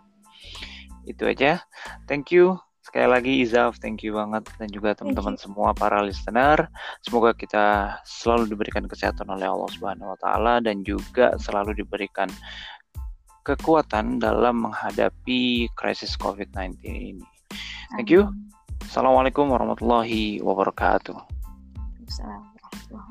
itu 1.07 1.23
aja. 1.27 1.63
Thank 2.11 2.35
you. 2.35 2.59
Sekali 2.81 3.07
lagi 3.07 3.33
Izaf 3.45 3.79
thank 3.79 4.03
you 4.03 4.19
banget. 4.19 4.51
Dan 4.59 4.69
juga 4.75 4.97
teman-teman 4.99 5.39
semua 5.39 5.71
para 5.71 6.03
listener 6.03 6.67
semoga 7.07 7.31
kita 7.37 7.95
selalu 8.03 8.51
diberikan 8.51 8.83
kesehatan 8.91 9.31
oleh 9.31 9.47
Allah 9.47 9.71
Subhanahu 9.71 10.11
wa 10.17 10.19
taala 10.19 10.59
dan 10.59 10.83
juga 10.83 11.39
selalu 11.39 11.79
diberikan 11.79 12.27
kekuatan 13.55 14.23
dalam 14.23 14.69
menghadapi 14.69 15.71
krisis 15.75 16.15
COVID-19 16.19 16.79
ini. 16.87 17.27
Thank 17.97 18.15
you. 18.15 18.31
Assalamualaikum 18.87 19.51
warahmatullahi 19.51 20.39
wabarakatuh. 20.43 21.19
Assalamualaikum. 22.07 23.10